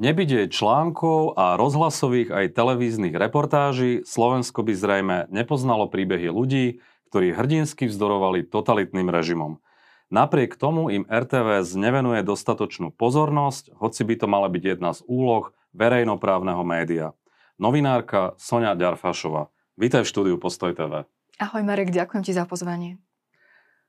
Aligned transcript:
Nebyť 0.00 0.48
článkov 0.48 1.36
a 1.36 1.60
rozhlasových 1.60 2.32
aj 2.32 2.56
televíznych 2.56 3.12
reportáží, 3.12 4.00
Slovensko 4.08 4.64
by 4.64 4.72
zrejme 4.72 5.16
nepoznalo 5.28 5.92
príbehy 5.92 6.32
ľudí, 6.32 6.80
ktorí 7.12 7.36
hrdinsky 7.36 7.84
vzdorovali 7.84 8.48
totalitným 8.48 9.12
režimom. 9.12 9.60
Napriek 10.08 10.56
tomu 10.56 10.88
im 10.88 11.04
RTVS 11.04 11.76
nevenuje 11.76 12.24
dostatočnú 12.24 12.96
pozornosť, 12.96 13.76
hoci 13.76 14.00
by 14.08 14.14
to 14.16 14.26
mala 14.26 14.48
byť 14.48 14.62
jedna 14.72 14.96
z 14.96 15.04
úloh 15.04 15.52
verejnoprávneho 15.76 16.64
média. 16.64 17.12
Novinárka 17.60 18.32
Sonia 18.40 18.72
Ďarfašová. 18.72 19.52
Vítaj 19.76 20.08
v 20.08 20.10
štúdiu 20.16 20.36
Postoj 20.40 20.72
TV. 20.72 21.04
Ahoj 21.36 21.60
Marek, 21.60 21.92
ďakujem 21.92 22.24
ti 22.24 22.32
za 22.32 22.48
pozvanie. 22.48 22.96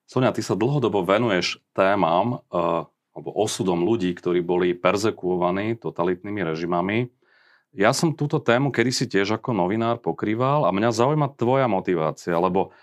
Sonia, 0.04 0.36
ty 0.36 0.44
sa 0.44 0.60
dlhodobo 0.60 1.08
venuješ 1.08 1.64
témam, 1.72 2.44
uh, 2.52 2.92
alebo 3.12 3.30
osudom 3.36 3.84
ľudí, 3.84 4.16
ktorí 4.16 4.40
boli 4.40 4.72
perzekuovaní 4.72 5.76
totalitnými 5.80 6.42
režimami. 6.48 7.12
Ja 7.72 7.96
som 7.96 8.16
túto 8.16 8.40
tému 8.40 8.72
kedysi 8.72 9.08
tiež 9.08 9.40
ako 9.40 9.56
novinár 9.56 10.00
pokrýval 10.04 10.68
a 10.68 10.76
mňa 10.76 10.92
zaujíma 10.92 11.36
tvoja 11.40 11.72
motivácia, 11.72 12.36
lebo 12.36 12.76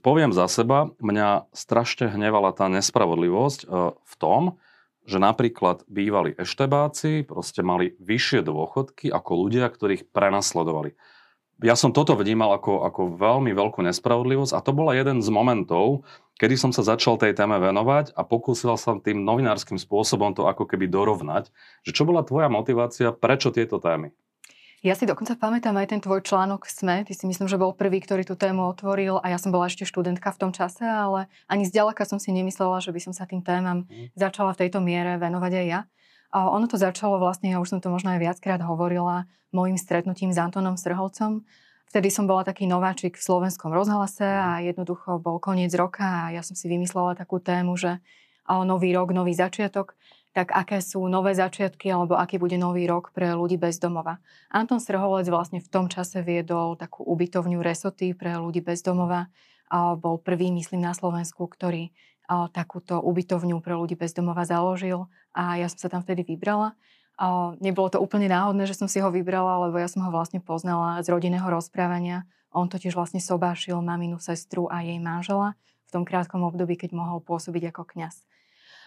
poviem 0.00 0.32
za 0.32 0.48
seba, 0.48 0.92
mňa 1.02 1.50
strašne 1.52 2.08
hnevala 2.12 2.54
tá 2.56 2.70
nespravodlivosť 2.72 3.60
e, 3.64 3.66
v 3.98 4.14
tom, 4.16 4.60
že 5.08 5.18
napríklad 5.18 5.82
bývali 5.90 6.36
eštebáci, 6.38 7.26
proste 7.26 7.66
mali 7.66 7.98
vyššie 7.98 8.46
dôchodky 8.46 9.10
ako 9.10 9.32
ľudia, 9.48 9.66
ktorých 9.66 10.12
prenasledovali. 10.14 10.94
Ja 11.60 11.76
som 11.76 11.92
toto 11.92 12.16
vnímal 12.16 12.56
ako, 12.56 12.88
ako 12.88 13.00
veľmi 13.20 13.52
veľkú 13.52 13.84
nespravodlivosť 13.84 14.56
a 14.56 14.64
to 14.64 14.72
bola 14.72 14.96
jeden 14.96 15.20
z 15.20 15.28
momentov, 15.28 16.08
kedy 16.40 16.56
som 16.56 16.72
sa 16.72 16.80
začal 16.80 17.20
tej 17.20 17.36
téme 17.36 17.60
venovať 17.60 18.16
a 18.16 18.24
pokúsil 18.24 18.72
som 18.80 18.96
tým 18.96 19.20
novinárskym 19.20 19.76
spôsobom 19.76 20.32
to 20.32 20.48
ako 20.48 20.64
keby 20.64 20.88
dorovnať, 20.88 21.52
že 21.84 21.92
čo 21.92 22.08
bola 22.08 22.24
tvoja 22.24 22.48
motivácia, 22.48 23.12
prečo 23.12 23.52
tieto 23.52 23.76
témy? 23.76 24.08
Ja 24.80 24.96
si 24.96 25.04
dokonca 25.04 25.36
pamätám 25.36 25.76
aj 25.76 25.92
ten 25.92 26.00
tvoj 26.00 26.24
článok 26.24 26.64
SME. 26.64 27.04
Ty 27.04 27.12
si 27.12 27.28
myslím, 27.28 27.52
že 27.52 27.60
bol 27.60 27.76
prvý, 27.76 28.00
ktorý 28.00 28.24
tú 28.24 28.32
tému 28.32 28.64
otvoril 28.64 29.20
a 29.20 29.28
ja 29.28 29.36
som 29.36 29.52
bola 29.52 29.68
ešte 29.68 29.84
študentka 29.84 30.32
v 30.32 30.40
tom 30.40 30.56
čase, 30.56 30.80
ale 30.88 31.28
ani 31.52 31.68
zďaleka 31.68 32.08
som 32.08 32.16
si 32.16 32.32
nemyslela, 32.32 32.80
že 32.80 32.88
by 32.88 33.00
som 33.04 33.12
sa 33.12 33.28
tým 33.28 33.44
témam 33.44 33.84
mm. 33.84 34.16
začala 34.16 34.56
v 34.56 34.64
tejto 34.64 34.80
miere 34.80 35.20
venovať 35.20 35.52
aj 35.52 35.66
ja. 35.68 35.80
A 36.30 36.50
ono 36.50 36.70
to 36.70 36.78
začalo 36.78 37.18
vlastne, 37.18 37.50
ja 37.50 37.58
už 37.58 37.76
som 37.76 37.80
to 37.82 37.90
možno 37.90 38.14
aj 38.14 38.22
viackrát 38.22 38.62
hovorila, 38.62 39.26
môjim 39.50 39.74
stretnutím 39.74 40.30
s 40.30 40.38
Antonom 40.38 40.78
Srholcom, 40.78 41.42
Vtedy 41.90 42.06
som 42.06 42.30
bola 42.30 42.46
taký 42.46 42.70
nováčik 42.70 43.18
v 43.18 43.26
slovenskom 43.26 43.74
rozhlase 43.74 44.22
a 44.22 44.62
jednoducho 44.62 45.18
bol 45.18 45.42
koniec 45.42 45.74
roka 45.74 46.06
a 46.06 46.30
ja 46.30 46.38
som 46.38 46.54
si 46.54 46.70
vymyslela 46.70 47.18
takú 47.18 47.42
tému, 47.42 47.74
že 47.74 47.98
nový 48.46 48.94
rok, 48.94 49.10
nový 49.10 49.34
začiatok, 49.34 49.98
tak 50.30 50.54
aké 50.54 50.78
sú 50.78 51.02
nové 51.10 51.34
začiatky 51.34 51.90
alebo 51.90 52.14
aký 52.14 52.38
bude 52.38 52.54
nový 52.54 52.86
rok 52.86 53.10
pre 53.10 53.34
ľudí 53.34 53.58
bez 53.58 53.82
domova. 53.82 54.22
Anton 54.54 54.78
Srholec 54.78 55.26
vlastne 55.26 55.58
v 55.58 55.66
tom 55.66 55.90
čase 55.90 56.22
viedol 56.22 56.78
takú 56.78 57.02
ubytovňu 57.02 57.58
Resoty 57.58 58.14
pre 58.14 58.38
ľudí 58.38 58.62
bez 58.62 58.86
domova. 58.86 59.26
A 59.66 59.98
bol 59.98 60.22
prvý, 60.22 60.54
myslím, 60.54 60.86
na 60.86 60.94
Slovensku, 60.94 61.50
ktorý 61.50 61.90
takúto 62.54 63.02
ubytovňu 63.02 63.58
pre 63.58 63.74
ľudí 63.74 63.98
bez 63.98 64.14
domova 64.14 64.46
založil 64.46 65.10
a 65.34 65.58
ja 65.58 65.66
som 65.66 65.82
sa 65.82 65.88
tam 65.90 66.06
vtedy 66.06 66.22
vybrala. 66.22 66.78
Nebolo 67.58 67.90
to 67.90 67.98
úplne 67.98 68.30
náhodné, 68.30 68.64
že 68.64 68.78
som 68.78 68.86
si 68.86 69.02
ho 69.02 69.10
vybrala, 69.10 69.68
lebo 69.68 69.76
ja 69.76 69.90
som 69.90 70.00
ho 70.06 70.10
vlastne 70.14 70.38
poznala 70.38 71.02
z 71.02 71.10
rodinného 71.12 71.44
rozprávania. 71.44 72.24
On 72.54 72.70
totiž 72.70 72.94
vlastne 72.94 73.18
sobášil 73.20 73.76
maminu 73.82 74.16
sestru 74.22 74.70
a 74.70 74.80
jej 74.80 74.96
manžela 75.02 75.58
v 75.86 75.90
tom 75.92 76.02
krátkom 76.06 76.46
období, 76.46 76.78
keď 76.78 76.94
mohol 76.94 77.18
pôsobiť 77.20 77.74
ako 77.74 77.82
kňaz. 77.92 78.24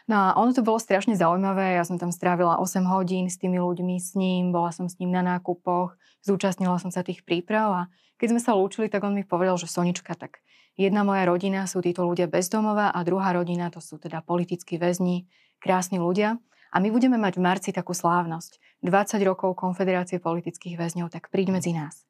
No 0.03 0.15
a 0.19 0.27
ono 0.35 0.51
to 0.51 0.67
bolo 0.67 0.83
strašne 0.83 1.15
zaujímavé, 1.15 1.79
ja 1.79 1.87
som 1.87 1.95
tam 1.95 2.11
strávila 2.11 2.59
8 2.59 2.83
hodín 2.91 3.31
s 3.31 3.39
tými 3.39 3.55
ľuďmi, 3.55 3.95
s 3.95 4.19
ním, 4.19 4.51
bola 4.51 4.75
som 4.75 4.91
s 4.91 4.99
ním 4.99 5.15
na 5.15 5.23
nákupoch, 5.23 5.95
zúčastnila 6.19 6.75
som 6.75 6.91
sa 6.91 7.07
tých 7.07 7.23
príprav 7.23 7.67
a 7.71 7.81
keď 8.19 8.35
sme 8.35 8.41
sa 8.43 8.51
lúčili, 8.51 8.91
tak 8.91 9.07
on 9.07 9.15
mi 9.15 9.23
povedal, 9.23 9.55
že 9.55 9.71
Sonička, 9.71 10.19
tak 10.19 10.43
jedna 10.75 11.07
moja 11.07 11.23
rodina 11.23 11.63
sú 11.71 11.79
títo 11.79 12.03
ľudia 12.03 12.27
bezdomová 12.27 12.91
a 12.91 12.99
druhá 13.07 13.31
rodina 13.31 13.71
to 13.71 13.79
sú 13.79 13.95
teda 13.95 14.19
politickí 14.27 14.75
väzni, 14.75 15.31
krásni 15.63 16.03
ľudia. 16.03 16.35
A 16.73 16.81
my 16.81 16.89
budeme 16.89 17.21
mať 17.21 17.37
v 17.37 17.45
marci 17.45 17.69
takú 17.69 17.93
slávnosť. 17.93 18.57
20 18.81 19.21
rokov 19.23 19.55
Konfederácie 19.55 20.17
politických 20.17 20.75
väzňov, 20.75 21.13
tak 21.13 21.29
príď 21.29 21.53
medzi 21.53 21.71
nás. 21.71 22.03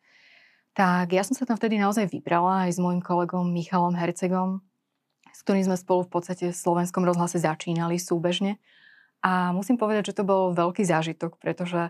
Tak 0.74 1.14
ja 1.14 1.22
som 1.22 1.38
sa 1.38 1.46
tam 1.46 1.60
vtedy 1.60 1.78
naozaj 1.78 2.10
vybrala 2.10 2.66
aj 2.66 2.74
s 2.74 2.82
môjim 2.82 3.04
kolegom 3.04 3.46
Michalom 3.54 3.94
Hercegom, 3.94 4.66
s 5.34 5.42
ktorým 5.42 5.66
sme 5.66 5.78
spolu 5.82 6.06
v 6.06 6.14
podstate 6.14 6.54
v 6.54 6.56
slovenskom 6.56 7.02
rozhlase 7.02 7.42
začínali 7.42 7.98
súbežne. 7.98 8.62
A 9.26 9.50
musím 9.52 9.82
povedať, 9.82 10.14
že 10.14 10.22
to 10.22 10.24
bol 10.24 10.54
veľký 10.54 10.86
zážitok, 10.86 11.42
pretože 11.42 11.90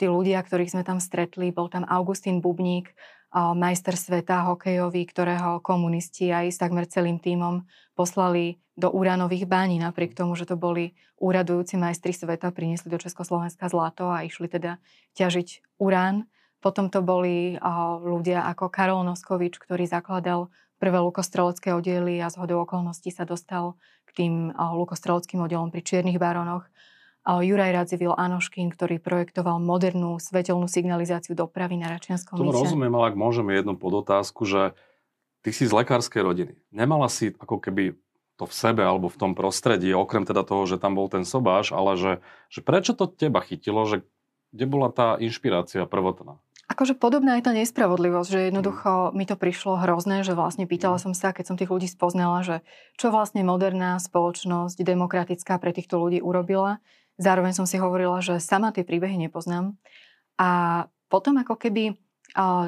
tí 0.00 0.06
ľudia, 0.08 0.40
ktorých 0.40 0.72
sme 0.72 0.82
tam 0.82 0.98
stretli, 0.98 1.52
bol 1.52 1.68
tam 1.68 1.84
Augustín 1.84 2.40
Bubník, 2.40 2.96
majster 3.34 3.94
sveta 3.94 4.50
hokejový, 4.50 5.06
ktorého 5.06 5.62
komunisti 5.62 6.34
aj 6.34 6.50
s 6.50 6.58
takmer 6.58 6.88
celým 6.90 7.22
tímom 7.22 7.62
poslali 7.94 8.58
do 8.74 8.90
uránových 8.90 9.46
bání, 9.46 9.78
napriek 9.78 10.18
tomu, 10.18 10.34
že 10.34 10.48
to 10.48 10.56
boli 10.58 10.96
úradujúci 11.20 11.76
majstri 11.76 12.10
sveta, 12.16 12.50
priniesli 12.50 12.90
do 12.90 12.98
Československa 12.98 13.68
zlato 13.70 14.08
a 14.08 14.24
išli 14.24 14.48
teda 14.48 14.80
ťažiť 15.14 15.78
urán. 15.78 16.26
Potom 16.60 16.92
to 16.92 17.00
boli 17.00 17.56
ľudia 18.04 18.44
ako 18.52 18.68
Karol 18.68 19.02
Noskovič, 19.08 19.56
ktorý 19.56 19.88
zakladal 19.88 20.52
prvé 20.80 21.00
lukostrelecké 21.00 21.72
oddiely 21.76 22.20
a 22.20 22.28
z 22.28 22.40
hodou 22.40 22.64
okolností 22.64 23.12
sa 23.12 23.28
dostal 23.28 23.76
k 24.08 24.24
tým 24.24 24.52
lukostreleckým 24.56 25.40
oddielom 25.44 25.72
pri 25.72 25.84
Čiernych 25.84 26.20
baronoch. 26.20 26.68
Juraj 27.20 27.76
Radzivil 27.76 28.16
Anoškin, 28.16 28.72
ktorý 28.72 28.96
projektoval 28.96 29.60
modernú 29.60 30.16
svetelnú 30.16 30.64
signalizáciu 30.64 31.36
dopravy 31.36 31.76
na 31.76 31.92
Račianskom 31.92 32.40
Tomu 32.40 32.56
rozumiem, 32.56 32.92
ale 32.96 33.12
ak 33.12 33.16
môžeme 33.20 33.52
jednu 33.52 33.76
podotázku, 33.76 34.48
že 34.48 34.72
ty 35.44 35.52
si 35.52 35.68
z 35.68 35.72
lekárskej 35.76 36.24
rodiny. 36.24 36.56
Nemala 36.72 37.12
si 37.12 37.36
ako 37.36 37.60
keby 37.60 38.00
to 38.40 38.48
v 38.48 38.54
sebe 38.56 38.80
alebo 38.80 39.12
v 39.12 39.20
tom 39.20 39.32
prostredí, 39.36 39.92
okrem 39.92 40.24
teda 40.24 40.48
toho, 40.48 40.64
že 40.64 40.80
tam 40.80 40.96
bol 40.96 41.12
ten 41.12 41.28
sobáš, 41.28 41.76
ale 41.76 42.00
že, 42.00 42.12
že 42.48 42.64
prečo 42.64 42.96
to 42.96 43.04
teba 43.04 43.44
chytilo, 43.44 43.84
že 43.84 44.00
kde 44.56 44.64
bola 44.64 44.88
tá 44.88 45.20
inšpirácia 45.20 45.84
prvotná? 45.84 46.40
Akože 46.70 46.94
podobná 46.94 47.34
je 47.34 47.44
tá 47.44 47.50
nespravodlivosť, 47.50 48.28
že 48.30 48.40
jednoducho 48.54 49.10
mi 49.10 49.26
to 49.26 49.34
prišlo 49.34 49.82
hrozné, 49.82 50.22
že 50.22 50.38
vlastne 50.38 50.70
pýtala 50.70 51.02
som 51.02 51.18
sa, 51.18 51.34
keď 51.34 51.50
som 51.50 51.58
tých 51.58 51.66
ľudí 51.66 51.90
spoznala, 51.90 52.46
že 52.46 52.62
čo 52.94 53.10
vlastne 53.10 53.42
moderná 53.42 53.98
spoločnosť, 53.98 54.78
demokratická 54.78 55.58
pre 55.58 55.74
týchto 55.74 55.98
ľudí 55.98 56.22
urobila. 56.22 56.78
Zároveň 57.18 57.58
som 57.58 57.66
si 57.66 57.74
hovorila, 57.74 58.22
že 58.22 58.38
sama 58.38 58.70
tie 58.70 58.86
príbehy 58.86 59.18
nepoznám. 59.18 59.74
A 60.38 60.86
potom 61.10 61.42
ako 61.42 61.58
keby 61.58 61.98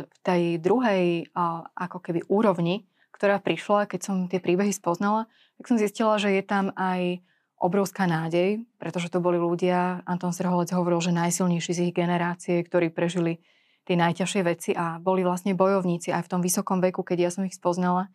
v 0.03 0.19
tej 0.27 0.59
druhej 0.59 1.31
ako 1.79 2.03
keby 2.03 2.27
úrovni, 2.27 2.91
ktorá 3.15 3.39
prišla, 3.39 3.87
keď 3.87 4.01
som 4.03 4.17
tie 4.27 4.43
príbehy 4.43 4.75
spoznala, 4.75 5.31
tak 5.63 5.71
som 5.71 5.79
zistila, 5.79 6.19
že 6.19 6.34
je 6.34 6.43
tam 6.43 6.75
aj 6.75 7.23
obrovská 7.63 8.11
nádej, 8.11 8.67
pretože 8.83 9.15
to 9.15 9.23
boli 9.23 9.39
ľudia, 9.39 10.03
Anton 10.11 10.34
Srholec 10.34 10.75
hovoril, 10.75 10.99
že 10.99 11.15
najsilnejší 11.15 11.71
z 11.71 11.81
ich 11.87 11.95
generácie, 11.95 12.59
ktorí 12.67 12.91
prežili 12.91 13.39
tie 13.82 13.98
najťažšie 13.98 14.43
veci 14.47 14.70
a 14.72 15.03
boli 15.03 15.26
vlastne 15.26 15.59
bojovníci 15.59 16.15
aj 16.15 16.26
v 16.26 16.31
tom 16.31 16.41
vysokom 16.41 16.78
veku, 16.78 17.03
keď 17.03 17.19
ja 17.26 17.31
som 17.34 17.43
ich 17.43 17.59
spoznala, 17.59 18.12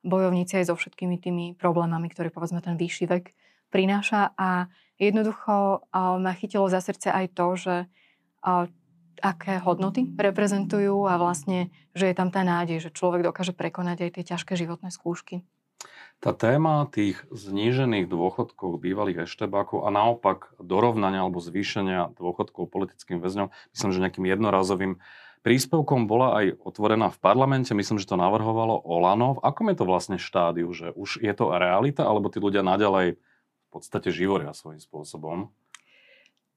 bojovníci 0.00 0.56
aj 0.56 0.72
so 0.72 0.74
všetkými 0.80 1.20
tými 1.20 1.44
problémami, 1.60 2.08
ktoré 2.08 2.32
povedzme 2.32 2.64
ten 2.64 2.80
vyšší 2.80 3.04
vek 3.04 3.36
prináša 3.68 4.32
a 4.40 4.72
jednoducho 4.96 5.84
ma 5.92 6.32
chytilo 6.34 6.72
za 6.72 6.80
srdce 6.80 7.12
aj 7.12 7.26
to, 7.36 7.46
že 7.60 7.74
aké 9.20 9.60
hodnoty 9.60 10.08
reprezentujú 10.16 11.04
a 11.04 11.20
vlastne, 11.20 11.68
že 11.92 12.08
je 12.08 12.14
tam 12.16 12.32
tá 12.32 12.40
nádej, 12.40 12.88
že 12.88 12.96
človek 12.96 13.20
dokáže 13.20 13.52
prekonať 13.52 14.08
aj 14.08 14.10
tie 14.16 14.24
ťažké 14.32 14.56
životné 14.56 14.88
skúšky. 14.88 15.44
Tá 16.20 16.36
téma 16.36 16.84
tých 16.92 17.24
znížených 17.32 18.04
dôchodkov 18.04 18.76
bývalých 18.76 19.24
eštebákov 19.24 19.84
a 19.84 19.90
naopak 19.90 20.52
dorovnania 20.60 21.24
alebo 21.24 21.40
zvýšenia 21.40 22.12
dôchodkov 22.20 22.68
politickým 22.68 23.24
väzňom, 23.24 23.48
myslím, 23.72 23.90
že 23.90 24.02
nejakým 24.04 24.26
jednorazovým 24.28 25.00
príspevkom 25.40 26.04
bola 26.04 26.44
aj 26.44 26.60
otvorená 26.60 27.08
v 27.08 27.18
parlamente, 27.24 27.72
myslím, 27.72 27.96
že 27.96 28.04
to 28.04 28.20
navrhovalo 28.20 28.84
Olano. 28.84 29.40
V 29.40 29.44
akom 29.48 29.72
je 29.72 29.80
to 29.80 29.88
vlastne 29.88 30.20
štádiu, 30.20 30.68
že 30.76 30.92
už 30.92 31.24
je 31.24 31.32
to 31.32 31.56
realita, 31.56 32.04
alebo 32.04 32.28
tí 32.28 32.36
ľudia 32.36 32.60
naďalej 32.60 33.16
podstate 33.70 34.10
živoria 34.10 34.50
svojím 34.50 34.82
spôsobom. 34.82 35.54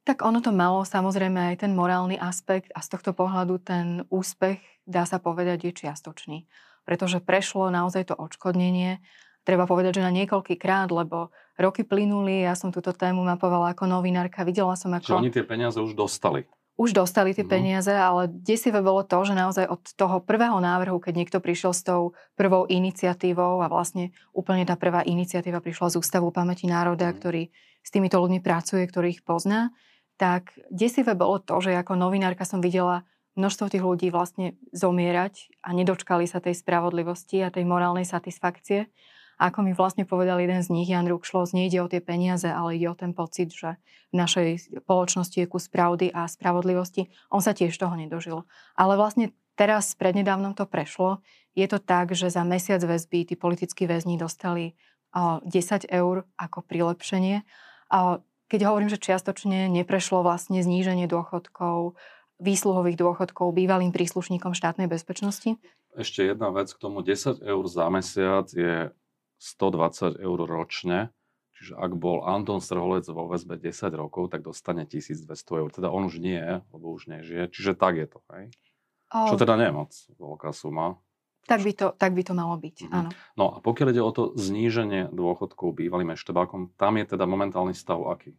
Tak 0.04 0.19
ono 0.19 0.44
to 0.44 0.51
malo 0.51 0.83
samozrejme 0.83 1.56
aj 1.56 1.63
ten 1.63 1.71
morálny 1.71 2.19
aspekt 2.19 2.74
a 2.75 2.83
z 2.83 2.92
tohto 2.92 3.15
pohľadu 3.15 3.56
ten 3.63 4.04
úspech, 4.12 4.60
dá 4.83 5.07
sa 5.07 5.21
povedať, 5.21 5.71
je 5.71 5.88
čiastočný. 5.88 6.44
Pretože 6.83 7.24
prešlo 7.24 7.71
naozaj 7.71 8.12
to 8.12 8.15
odškodnenie, 8.19 9.00
treba 9.43 9.67
povedať, 9.67 9.99
že 9.99 10.05
na 10.05 10.11
niekoľký 10.11 10.59
krát, 10.59 10.89
lebo 10.89 11.31
roky 11.59 11.83
plynuli, 11.85 12.43
ja 12.43 12.55
som 12.57 12.71
túto 12.73 12.91
tému 12.91 13.23
mapovala 13.23 13.75
ako 13.75 13.85
novinárka, 13.85 14.47
videla 14.47 14.73
som 14.75 14.91
ako... 14.91 15.05
Čiže 15.05 15.21
oni 15.21 15.31
tie 15.31 15.45
peniaze 15.45 15.77
už 15.77 15.93
dostali 15.95 16.47
už 16.73 16.89
dostali 16.97 17.37
tie 17.37 17.45
mm. 17.45 17.53
peniaze, 17.53 17.93
ale 17.93 18.25
desivé 18.25 18.81
bolo 18.81 19.05
to, 19.05 19.21
že 19.21 19.37
naozaj 19.37 19.69
od 19.69 19.81
toho 19.93 20.17
prvého 20.25 20.57
návrhu, 20.57 20.97
keď 20.97 21.13
niekto 21.13 21.37
prišiel 21.37 21.69
s 21.69 21.85
tou 21.85 22.17
prvou 22.33 22.65
iniciatívou 22.65 23.61
a 23.61 23.69
vlastne 23.69 24.09
úplne 24.33 24.65
tá 24.65 24.73
prvá 24.73 25.05
iniciatíva 25.05 25.61
prišla 25.61 25.93
z 25.93 25.99
Ústavu 26.01 26.33
pamäti 26.33 26.65
národa, 26.65 27.13
mm. 27.13 27.15
ktorý 27.21 27.43
s 27.83 27.89
týmito 27.93 28.17
ľuďmi 28.17 28.41
pracuje, 28.41 28.81
ktorý 28.89 29.13
ich 29.13 29.21
pozná, 29.21 29.69
tak 30.17 30.57
desivé 30.73 31.13
bolo 31.13 31.37
to, 31.37 31.61
že 31.61 31.77
ako 31.77 31.93
novinárka 31.93 32.41
som 32.41 32.57
videla 32.57 33.05
množstvo 33.37 33.69
tých 33.69 33.83
ľudí 33.85 34.07
vlastne 34.13 34.57
zomierať 34.73 35.61
a 35.65 35.73
nedočkali 35.73 36.25
sa 36.25 36.41
tej 36.41 36.57
spravodlivosti 36.57 37.41
a 37.41 37.53
tej 37.53 37.65
morálnej 37.65 38.05
satisfakcie. 38.05 38.89
Ako 39.43 39.59
mi 39.59 39.75
vlastne 39.75 40.07
povedal 40.07 40.39
jeden 40.39 40.63
z 40.63 40.71
nich, 40.71 40.87
Jan 40.87 41.03
Rukšlos, 41.03 41.51
nejde 41.51 41.83
o 41.83 41.91
tie 41.91 41.99
peniaze, 41.99 42.47
ale 42.47 42.79
ide 42.79 42.87
o 42.87 42.95
ten 42.95 43.11
pocit, 43.11 43.51
že 43.51 43.75
v 44.15 44.23
našej 44.23 44.79
spoločnosti 44.87 45.35
je 45.35 45.51
kus 45.51 45.67
pravdy 45.67 46.15
a 46.15 46.31
spravodlivosti. 46.31 47.11
On 47.27 47.43
sa 47.43 47.51
tiež 47.51 47.75
toho 47.75 47.91
nedožil. 47.99 48.47
Ale 48.79 48.95
vlastne 48.95 49.35
teraz 49.59 49.99
prednedávnom 49.99 50.55
to 50.55 50.63
prešlo. 50.63 51.19
Je 51.59 51.67
to 51.67 51.83
tak, 51.83 52.15
že 52.15 52.31
za 52.31 52.47
mesiac 52.47 52.79
väzby 52.79 53.27
tí 53.27 53.35
politickí 53.35 53.83
väzni 53.83 54.15
dostali 54.15 54.79
10 55.11 55.43
eur 55.91 56.23
ako 56.39 56.63
prilepšenie. 56.63 57.43
Keď 58.47 58.59
hovorím, 58.63 58.87
že 58.87 59.01
čiastočne 59.01 59.67
neprešlo 59.67 60.23
vlastne 60.23 60.63
zníženie 60.63 61.03
dôchodkov, 61.11 61.99
výsluhových 62.39 62.95
dôchodkov 62.95 63.51
bývalým 63.51 63.91
príslušníkom 63.91 64.55
štátnej 64.55 64.87
bezpečnosti? 64.87 65.59
Ešte 65.93 66.31
jedna 66.31 66.49
vec 66.49 66.71
k 66.71 66.79
tomu. 66.79 67.03
10 67.03 67.43
eur 67.43 67.63
za 67.67 67.85
mesiac 67.91 68.47
je 68.49 68.89
120 69.43 70.23
eur 70.23 70.39
ročne. 70.47 71.11
Čiže 71.59 71.75
ak 71.75 71.91
bol 71.99 72.23
Anton 72.23 72.63
Strholec 72.63 73.03
vo 73.11 73.27
väzbe 73.27 73.59
10 73.59 73.91
rokov, 73.91 74.31
tak 74.31 74.47
dostane 74.47 74.87
1200 74.87 75.27
eur. 75.59 75.69
Teda 75.69 75.91
on 75.91 76.07
už 76.07 76.23
nie, 76.23 76.39
lebo 76.71 76.95
už 76.95 77.11
nežije. 77.11 77.51
Čiže 77.51 77.75
tak 77.75 77.99
je 77.99 78.07
to, 78.07 78.19
hej? 78.31 78.55
O... 79.11 79.27
Čo 79.27 79.35
teda 79.35 79.59
nie 79.59 79.67
je 79.67 79.75
moc 79.75 79.91
veľká 80.15 80.49
suma. 80.55 80.97
Tak 81.43 81.59
by 81.59 81.71
to, 81.75 81.87
tak 81.99 82.15
by 82.15 82.23
to 82.23 82.31
malo 82.31 82.55
byť, 82.55 82.87
mm-hmm. 82.87 82.95
áno. 82.95 83.09
No 83.35 83.45
a 83.51 83.55
pokiaľ 83.59 83.91
ide 83.91 83.99
o 83.99 84.15
to 84.15 84.31
zníženie 84.39 85.11
dôchodkov 85.11 85.75
bývalým 85.75 86.15
eštebákom, 86.15 86.71
tam 86.79 86.95
je 86.95 87.03
teda 87.03 87.27
momentálny 87.27 87.75
stav 87.75 87.99
aký? 87.99 88.31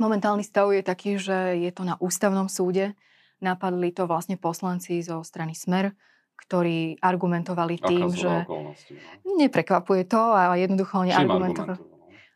Momentálny 0.00 0.40
stav 0.40 0.72
je 0.72 0.80
taký, 0.80 1.20
že 1.20 1.60
je 1.60 1.70
to 1.70 1.84
na 1.84 2.00
ústavnom 2.00 2.48
súde. 2.48 2.96
Napadli 3.44 3.92
to 3.92 4.08
vlastne 4.08 4.40
poslanci 4.40 5.04
zo 5.04 5.20
strany 5.20 5.52
Smer, 5.52 5.92
ktorí 6.44 7.00
argumentovali 7.00 7.80
tým, 7.80 8.12
že... 8.12 8.44
No? 8.44 8.76
Neprekvapuje 9.40 10.04
to 10.04 10.20
a 10.20 10.54
jednoducho 10.60 11.02
oni 11.02 11.12
argumentovali, 11.16 11.80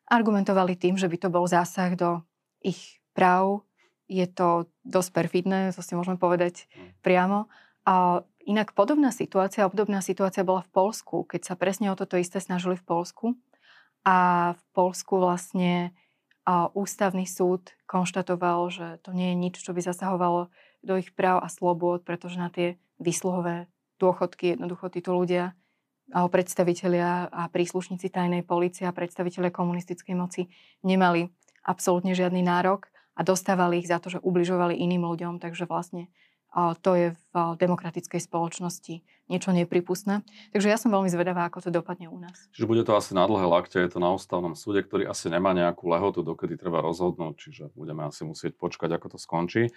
argumentovali 0.08 0.74
tým, 0.80 0.96
že 0.96 1.06
by 1.06 1.16
to 1.20 1.28
bol 1.28 1.44
zásah 1.44 1.92
do 1.94 2.24
ich 2.64 2.98
práv. 3.12 3.62
Je 4.08 4.24
to 4.24 4.72
dosť 4.88 5.10
perfidné, 5.12 5.58
to 5.76 5.84
si 5.84 5.92
môžeme 5.92 6.16
povedať 6.16 6.64
hm. 6.72 7.04
priamo. 7.04 7.52
A 7.84 8.24
inak 8.44 8.72
podobná 8.72 9.12
situácia, 9.12 9.68
obdobná 9.68 10.00
situácia 10.00 10.44
bola 10.44 10.64
v 10.64 10.72
Polsku, 10.72 11.28
keď 11.28 11.52
sa 11.52 11.54
presne 11.56 11.92
o 11.92 11.96
toto 11.96 12.16
isté 12.16 12.40
snažili 12.40 12.76
v 12.76 12.84
Polsku. 12.84 13.26
A 14.08 14.52
v 14.56 14.62
Polsku 14.72 15.20
vlastne 15.20 15.92
a 16.48 16.72
ústavný 16.72 17.28
súd 17.28 17.76
konštatoval, 17.84 18.72
že 18.72 18.86
to 19.04 19.12
nie 19.12 19.36
je 19.36 19.36
nič, 19.36 19.54
čo 19.60 19.76
by 19.76 19.84
zasahovalo 19.84 20.48
do 20.80 20.96
ich 20.96 21.12
práv 21.12 21.44
a 21.44 21.52
slobôd, 21.52 22.08
pretože 22.08 22.40
na 22.40 22.48
tie 22.48 22.80
výsluhové 22.96 23.68
dôchodky 23.98 24.56
jednoducho 24.56 24.88
títo 24.88 25.12
ľudia 25.12 25.52
predstavitelia 26.08 27.28
a 27.28 27.52
príslušníci 27.52 28.08
tajnej 28.08 28.40
policie 28.40 28.88
a 28.88 28.96
predstavitelia 28.96 29.52
komunistickej 29.52 30.14
moci 30.16 30.48
nemali 30.80 31.28
absolútne 31.60 32.16
žiadny 32.16 32.40
nárok 32.40 32.88
a 33.12 33.20
dostávali 33.20 33.84
ich 33.84 33.90
za 33.92 34.00
to, 34.00 34.08
že 34.08 34.24
ubližovali 34.24 34.72
iným 34.72 35.04
ľuďom, 35.04 35.36
takže 35.36 35.68
vlastne 35.68 36.08
to 36.80 36.90
je 36.96 37.08
v 37.12 37.34
demokratickej 37.60 38.24
spoločnosti 38.24 39.04
niečo 39.28 39.52
nepripustné. 39.52 40.24
Takže 40.56 40.72
ja 40.72 40.80
som 40.80 40.88
veľmi 40.88 41.12
zvedavá, 41.12 41.44
ako 41.44 41.68
to 41.68 41.68
dopadne 41.68 42.08
u 42.08 42.16
nás. 42.16 42.48
Čiže 42.56 42.64
bude 42.64 42.80
to 42.88 42.96
asi 42.96 43.12
na 43.12 43.28
dlhé 43.28 43.44
lakte, 43.44 43.76
je 43.76 43.92
to 43.92 44.00
na 44.00 44.08
ústavnom 44.16 44.56
súde, 44.56 44.80
ktorý 44.80 45.04
asi 45.04 45.28
nemá 45.28 45.52
nejakú 45.52 45.92
lehotu, 45.92 46.24
dokedy 46.24 46.56
treba 46.56 46.80
rozhodnúť, 46.80 47.36
čiže 47.36 47.64
budeme 47.76 48.08
asi 48.08 48.24
musieť 48.24 48.56
počkať, 48.56 48.96
ako 48.96 49.06
to 49.12 49.18
skončí. 49.20 49.68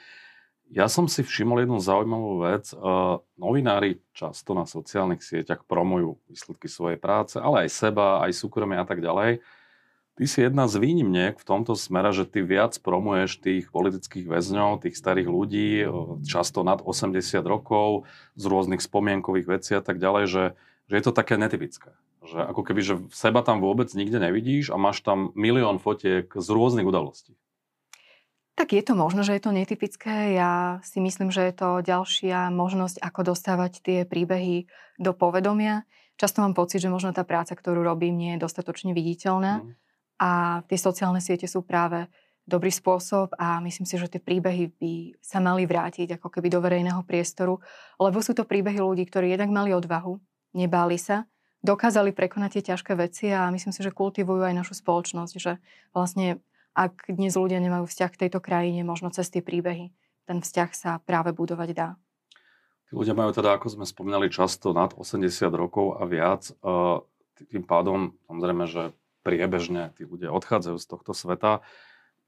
Ja 0.71 0.87
som 0.87 1.11
si 1.11 1.19
všimol 1.19 1.67
jednu 1.67 1.83
zaujímavú 1.83 2.47
vec. 2.47 2.71
Uh, 2.71 3.19
novinári 3.35 3.99
často 4.15 4.55
na 4.55 4.63
sociálnych 4.63 5.19
sieťach 5.19 5.67
promujú 5.67 6.15
výsledky 6.31 6.71
svojej 6.71 6.95
práce, 6.95 7.35
ale 7.35 7.67
aj 7.67 7.75
seba, 7.75 8.23
aj 8.23 8.31
súkromie 8.31 8.79
a 8.79 8.87
tak 8.87 9.03
ďalej. 9.03 9.43
Ty 10.15 10.23
si 10.27 10.39
jedna 10.39 10.71
z 10.71 10.79
výnimiek 10.79 11.35
v 11.35 11.43
tomto 11.43 11.75
smere, 11.75 12.15
že 12.15 12.23
ty 12.23 12.39
viac 12.39 12.79
promuješ 12.79 13.43
tých 13.43 13.67
politických 13.67 14.31
väzňov, 14.31 14.87
tých 14.87 14.95
starých 14.95 15.27
ľudí, 15.27 15.83
často 16.23 16.63
nad 16.63 16.79
80 16.79 17.19
rokov, 17.43 18.07
z 18.39 18.43
rôznych 18.47 18.79
spomienkových 18.79 19.47
vecí 19.51 19.71
a 19.75 19.83
tak 19.83 19.99
ďalej, 19.99 20.23
že, 20.31 20.43
že 20.87 20.93
je 20.99 21.03
to 21.03 21.11
také 21.11 21.35
netypické. 21.35 21.91
Že 22.23 22.47
ako 22.47 22.61
keby, 22.63 22.81
že 22.85 22.95
seba 23.11 23.43
tam 23.43 23.59
vôbec 23.59 23.91
nikde 23.91 24.23
nevidíš 24.23 24.71
a 24.71 24.79
máš 24.79 25.03
tam 25.03 25.35
milión 25.35 25.83
fotiek 25.83 26.31
z 26.31 26.47
rôznych 26.47 26.87
udalostí. 26.87 27.35
Tak 28.55 28.75
je 28.75 28.83
to 28.83 28.93
možno, 28.93 29.23
že 29.23 29.35
je 29.35 29.41
to 29.41 29.55
netypické. 29.55 30.35
Ja 30.35 30.83
si 30.83 30.99
myslím, 30.99 31.31
že 31.31 31.49
je 31.49 31.53
to 31.55 31.69
ďalšia 31.81 32.51
možnosť, 32.51 32.99
ako 32.99 33.33
dostávať 33.33 33.81
tie 33.81 33.99
príbehy 34.03 34.67
do 34.99 35.15
povedomia. 35.15 35.87
Často 36.19 36.43
mám 36.43 36.53
pocit, 36.53 36.83
že 36.83 36.91
možno 36.91 37.15
tá 37.15 37.25
práca, 37.25 37.57
ktorú 37.57 37.81
robím, 37.81 38.13
nie 38.19 38.31
je 38.37 38.43
dostatočne 38.43 38.93
viditeľná. 38.93 39.63
Mm 39.63 39.81
a 40.21 40.61
tie 40.69 40.77
sociálne 40.77 41.17
siete 41.17 41.49
sú 41.49 41.65
práve 41.65 42.05
dobrý 42.45 42.69
spôsob 42.69 43.33
a 43.41 43.57
myslím 43.65 43.89
si, 43.89 43.97
že 43.97 44.05
tie 44.05 44.21
príbehy 44.21 44.77
by 44.77 44.93
sa 45.17 45.41
mali 45.41 45.65
vrátiť 45.65 46.21
ako 46.21 46.29
keby 46.29 46.47
do 46.53 46.61
verejného 46.61 47.01
priestoru, 47.01 47.57
lebo 47.97 48.21
sú 48.21 48.37
to 48.37 48.45
príbehy 48.45 48.77
ľudí, 48.77 49.09
ktorí 49.09 49.33
jednak 49.33 49.49
mali 49.49 49.73
odvahu, 49.73 50.21
nebáli 50.53 51.01
sa, 51.01 51.25
dokázali 51.65 52.13
prekonať 52.13 52.61
tie 52.61 52.63
ťažké 52.73 52.93
veci 52.97 53.33
a 53.33 53.49
myslím 53.49 53.73
si, 53.73 53.81
že 53.81 53.93
kultivujú 53.93 54.45
aj 54.45 54.57
našu 54.61 54.77
spoločnosť, 54.77 55.33
že 55.41 55.57
vlastne 55.89 56.37
ak 56.71 57.11
dnes 57.11 57.35
ľudia 57.35 57.59
nemajú 57.59 57.87
vzťah 57.87 58.11
k 58.15 58.21
tejto 58.27 58.39
krajine, 58.39 58.87
možno 58.87 59.11
cez 59.11 59.27
tie 59.27 59.43
príbehy, 59.43 59.91
ten 60.25 60.39
vzťah 60.39 60.69
sa 60.71 60.91
práve 61.03 61.35
budovať 61.35 61.69
dá. 61.75 61.89
Tí 62.87 62.95
ľudia 62.95 63.15
majú 63.15 63.31
teda, 63.31 63.55
ako 63.55 63.67
sme 63.71 63.85
spomínali, 63.87 64.31
často 64.31 64.71
nad 64.75 64.95
80 64.95 65.27
rokov 65.51 65.99
a 65.99 66.03
viac. 66.07 66.51
Tým 67.51 67.63
pádom, 67.67 68.15
samozrejme, 68.27 68.65
že 68.67 68.91
priebežne 69.21 69.93
tí 69.99 70.07
ľudia 70.07 70.33
odchádzajú 70.33 70.77
z 70.79 70.87
tohto 70.87 71.11
sveta. 71.13 71.61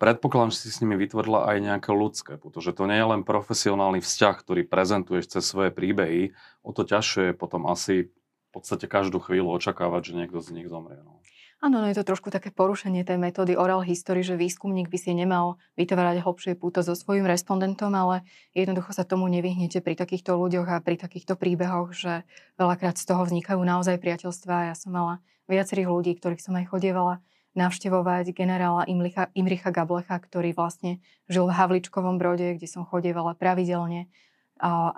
Predpokladám, 0.02 0.52
že 0.52 0.68
si 0.68 0.70
s 0.74 0.82
nimi 0.84 1.00
vytvorila 1.00 1.48
aj 1.48 1.58
nejaké 1.64 1.92
ľudské, 1.96 2.36
pretože 2.36 2.76
to 2.76 2.90
nie 2.90 3.00
je 3.00 3.08
len 3.08 3.22
profesionálny 3.24 4.04
vzťah, 4.04 4.36
ktorý 4.36 4.62
prezentuješ 4.68 5.40
cez 5.40 5.44
svoje 5.48 5.72
príbehy, 5.72 6.36
o 6.60 6.76
to 6.76 6.84
ťažšie 6.84 7.32
je 7.32 7.34
potom 7.38 7.64
asi 7.72 8.12
v 8.12 8.50
podstate 8.52 8.86
každú 8.92 9.24
chvíľu 9.24 9.56
očakávať, 9.56 10.12
že 10.12 10.18
niekto 10.20 10.44
z 10.44 10.60
nich 10.60 10.68
zomrie. 10.68 11.00
No. 11.02 11.23
Áno, 11.64 11.80
no 11.80 11.88
je 11.88 11.96
to 11.96 12.04
trošku 12.04 12.28
také 12.28 12.52
porušenie 12.52 13.08
tej 13.08 13.16
metódy 13.16 13.56
oral 13.56 13.80
history, 13.80 14.20
že 14.20 14.36
výskumník 14.36 14.92
by 14.92 15.00
si 15.00 15.16
nemal 15.16 15.56
vytvárať 15.80 16.20
hlbšie 16.20 16.60
púto 16.60 16.84
so 16.84 16.92
svojím 16.92 17.24
respondentom, 17.24 17.96
ale 17.96 18.28
jednoducho 18.52 18.92
sa 18.92 19.08
tomu 19.08 19.32
nevyhnete 19.32 19.80
pri 19.80 19.96
takýchto 19.96 20.36
ľuďoch 20.36 20.68
a 20.68 20.84
pri 20.84 21.00
takýchto 21.00 21.40
príbehoch, 21.40 21.96
že 21.96 22.28
veľakrát 22.60 23.00
z 23.00 23.08
toho 23.08 23.24
vznikajú 23.24 23.64
naozaj 23.64 23.96
priateľstvá. 23.96 24.68
Ja 24.68 24.76
som 24.76 24.92
mala 24.92 25.24
viacerých 25.48 25.88
ľudí, 25.88 26.20
ktorých 26.20 26.44
som 26.44 26.60
aj 26.60 26.68
chodievala 26.68 27.24
navštevovať 27.56 28.36
generála 28.36 28.84
Imricha, 28.92 29.32
Imricha 29.32 29.72
Gablecha, 29.72 30.20
ktorý 30.20 30.52
vlastne 30.52 31.00
žil 31.32 31.48
v 31.48 31.56
Havličkovom 31.56 32.20
brode, 32.20 32.60
kde 32.60 32.68
som 32.68 32.84
chodievala 32.84 33.40
pravidelne, 33.40 34.12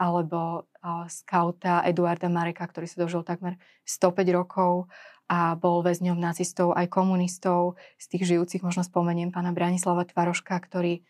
alebo 0.02 0.66
skauta 1.10 1.86
Eduarda 1.86 2.26
Mareka, 2.26 2.66
ktorý 2.66 2.90
sa 2.90 3.06
dožil 3.06 3.22
takmer 3.22 3.62
105 3.86 4.34
rokov 4.34 4.90
a 5.26 5.58
bol 5.58 5.82
väzňom 5.82 6.22
nacistov 6.22 6.78
aj 6.78 6.90
komunistov. 6.90 7.82
Z 7.98 8.06
tých 8.14 8.24
žijúcich 8.30 8.62
možno 8.62 8.86
spomeniem 8.86 9.34
pána 9.34 9.50
Branislava 9.52 10.06
Tvaroška, 10.06 10.54
ktorý 10.62 11.02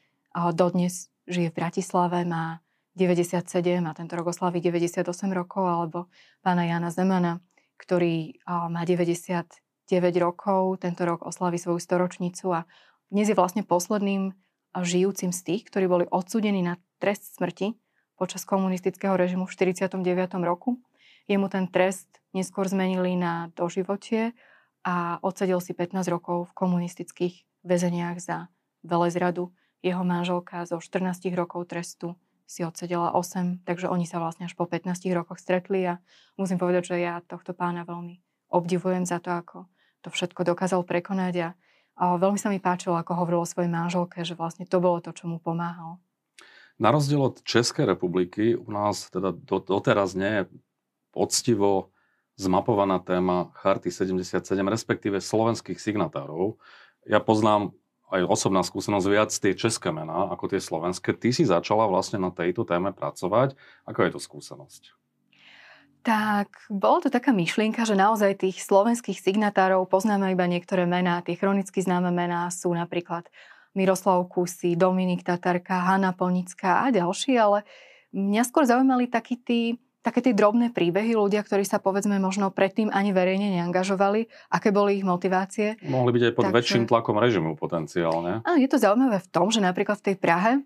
dodnes 0.56 1.12
žije 1.28 1.52
v 1.52 1.58
Bratislave, 1.58 2.24
má 2.24 2.64
97 2.96 3.44
a 3.84 3.92
tento 3.92 4.16
rok 4.16 4.32
oslaví 4.32 4.64
98 4.64 5.04
rokov, 5.36 5.68
alebo 5.68 6.08
pána 6.40 6.64
Jana 6.64 6.96
Zemana, 6.96 7.44
ktorý 7.76 8.40
má 8.48 8.88
99 8.88 9.52
rokov, 10.24 10.80
tento 10.80 11.04
rok 11.04 11.28
oslaví 11.28 11.60
svoju 11.60 11.84
storočnicu 11.84 12.56
a 12.56 12.64
dnes 13.12 13.28
je 13.28 13.36
vlastne 13.36 13.68
posledným 13.68 14.32
žijúcim 14.76 15.36
z 15.36 15.40
tých, 15.44 15.62
ktorí 15.68 15.86
boli 15.92 16.06
odsúdení 16.08 16.64
na 16.64 16.80
trest 17.04 17.36
smrti 17.36 17.76
počas 18.16 18.48
komunistického 18.48 19.20
režimu 19.20 19.44
v 19.44 19.52
49. 19.52 20.00
roku. 20.48 20.80
Jemu 21.26 21.50
ten 21.50 21.66
trest 21.66 22.08
neskôr 22.38 22.70
zmenili 22.70 23.18
na 23.18 23.50
doživotie 23.58 24.38
a 24.86 25.18
odsedel 25.26 25.58
si 25.58 25.74
15 25.74 26.06
rokov 26.14 26.54
v 26.54 26.56
komunistických 26.58 27.36
väzeniach 27.66 28.22
za 28.22 28.54
velezradu. 28.86 29.50
Jeho 29.82 30.06
manželka 30.06 30.66
zo 30.70 30.78
14 30.78 31.26
rokov 31.34 31.66
trestu 31.66 32.14
si 32.46 32.62
odsedela 32.62 33.18
8, 33.18 33.66
takže 33.66 33.90
oni 33.90 34.06
sa 34.06 34.22
vlastne 34.22 34.46
až 34.46 34.54
po 34.54 34.70
15 34.70 34.94
rokoch 35.18 35.42
stretli 35.42 35.82
a 35.90 35.98
musím 36.38 36.62
povedať, 36.62 36.94
že 36.94 37.02
ja 37.02 37.22
tohto 37.26 37.58
pána 37.58 37.82
veľmi 37.86 38.22
obdivujem 38.54 39.06
za 39.10 39.18
to, 39.18 39.34
ako 39.34 39.58
to 40.06 40.14
všetko 40.14 40.46
dokázal 40.46 40.86
prekonať 40.86 41.34
a, 41.42 41.50
a 41.98 42.04
veľmi 42.22 42.38
sa 42.38 42.54
mi 42.54 42.62
páčilo, 42.62 42.94
ako 42.94 43.18
hovoril 43.18 43.42
o 43.42 43.50
svojej 43.50 43.70
manželke, 43.70 44.22
že 44.22 44.38
vlastne 44.38 44.70
to 44.70 44.78
bolo 44.78 45.02
to, 45.02 45.10
čo 45.10 45.26
mu 45.26 45.42
pomáhal. 45.42 45.98
Na 46.78 46.94
rozdiel 46.94 47.24
od 47.24 47.42
Českej 47.42 47.90
republiky 47.90 48.54
u 48.54 48.70
nás 48.70 49.10
teda 49.10 49.34
doteraz 49.34 50.14
nie 50.14 50.44
je 50.44 50.44
poctivo 51.16 51.96
zmapovaná 52.36 53.00
téma 53.00 53.56
Charty 53.56 53.88
77, 53.88 54.44
respektíve 54.68 55.24
slovenských 55.24 55.80
signatárov. 55.80 56.60
Ja 57.08 57.24
poznám 57.24 57.72
aj 58.12 58.28
osobná 58.28 58.62
skúsenosť 58.62 59.08
viac 59.08 59.32
tie 59.32 59.56
české 59.56 59.90
mená 59.90 60.30
ako 60.30 60.52
tie 60.52 60.62
slovenské. 60.62 61.16
Ty 61.16 61.30
si 61.32 61.48
začala 61.48 61.88
vlastne 61.88 62.20
na 62.20 62.30
tejto 62.30 62.68
téme 62.68 62.92
pracovať. 62.92 63.56
Ako 63.88 64.00
je 64.04 64.12
to 64.14 64.20
skúsenosť? 64.20 64.94
Tak, 66.06 66.70
bolo 66.70 67.02
to 67.02 67.10
taká 67.10 67.34
myšlienka, 67.34 67.82
že 67.82 67.98
naozaj 67.98 68.46
tých 68.46 68.62
slovenských 68.62 69.18
signatárov 69.18 69.90
poznáme 69.90 70.38
iba 70.38 70.46
niektoré 70.46 70.86
mená. 70.86 71.26
Tie 71.26 71.34
chronicky 71.34 71.82
známe 71.82 72.14
mená 72.14 72.46
sú 72.54 72.70
napríklad 72.78 73.26
Miroslav 73.74 74.22
Kusy, 74.30 74.78
Dominik 74.78 75.26
Tatarka, 75.26 75.82
Hanna 75.82 76.14
Ponická 76.14 76.86
a 76.86 76.94
ďalší, 76.94 77.42
ale 77.42 77.66
mňa 78.14 78.44
skôr 78.46 78.70
zaujímali 78.70 79.10
takí 79.10 79.42
tí 79.42 79.82
také 80.06 80.22
tie 80.22 80.38
drobné 80.38 80.70
príbehy, 80.70 81.18
ľudia, 81.18 81.42
ktorí 81.42 81.66
sa 81.66 81.82
povedzme 81.82 82.22
možno 82.22 82.54
predtým 82.54 82.94
ani 82.94 83.10
verejne 83.10 83.58
neangažovali, 83.58 84.30
aké 84.54 84.70
boli 84.70 85.02
ich 85.02 85.06
motivácie. 85.06 85.82
Mohli 85.82 86.22
byť 86.22 86.24
aj 86.30 86.34
pod 86.38 86.44
Takže... 86.46 86.58
väčším 86.62 86.84
tlakom 86.86 87.18
režimu 87.18 87.58
potenciálne. 87.58 88.46
Áno, 88.46 88.58
je 88.62 88.70
to 88.70 88.78
zaujímavé 88.78 89.18
v 89.18 89.30
tom, 89.34 89.50
že 89.50 89.66
napríklad 89.66 89.98
v 89.98 90.14
tej 90.14 90.18
Prahe 90.22 90.62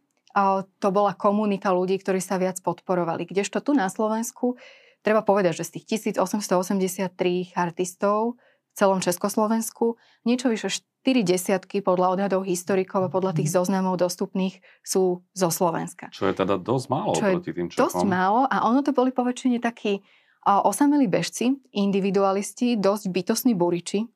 to 0.84 0.90
bola 0.92 1.16
komunita 1.16 1.72
ľudí, 1.72 1.96
ktorí 1.98 2.20
sa 2.20 2.36
viac 2.36 2.60
podporovali. 2.60 3.24
Kdežto 3.26 3.64
tu 3.64 3.72
na 3.72 3.88
Slovensku, 3.88 4.60
treba 5.00 5.24
povedať, 5.24 5.64
že 5.64 5.72
z 5.72 5.72
tých 5.80 6.14
1883 6.14 7.56
artistov 7.56 8.36
celom 8.80 9.04
Československu 9.04 10.00
niečo 10.24 10.48
vyše 10.48 10.72
4 11.04 11.28
desiatky 11.28 11.84
podľa 11.84 12.16
odhadov 12.16 12.48
historikov 12.48 13.12
a 13.12 13.14
podľa 13.14 13.36
tých 13.36 13.52
mhm. 13.52 13.56
zoznamov 13.60 14.00
dostupných 14.00 14.64
sú 14.80 15.20
zo 15.36 15.50
Slovenska. 15.52 16.08
Čo 16.16 16.32
je 16.32 16.34
teda 16.40 16.56
dosť 16.56 16.86
málo 16.88 17.12
čo 17.20 17.28
proti 17.28 17.52
tým 17.52 17.68
Čechom. 17.68 17.84
Dosť 17.84 18.02
málo 18.08 18.48
a 18.48 18.64
ono 18.64 18.80
to 18.80 18.96
boli 18.96 19.12
poväčšine 19.12 19.60
takí 19.60 20.00
osamelí 20.48 21.12
bežci, 21.12 21.52
individualisti, 21.76 22.80
dosť 22.80 23.12
bytostní 23.12 23.54
buriči, 23.60 24.08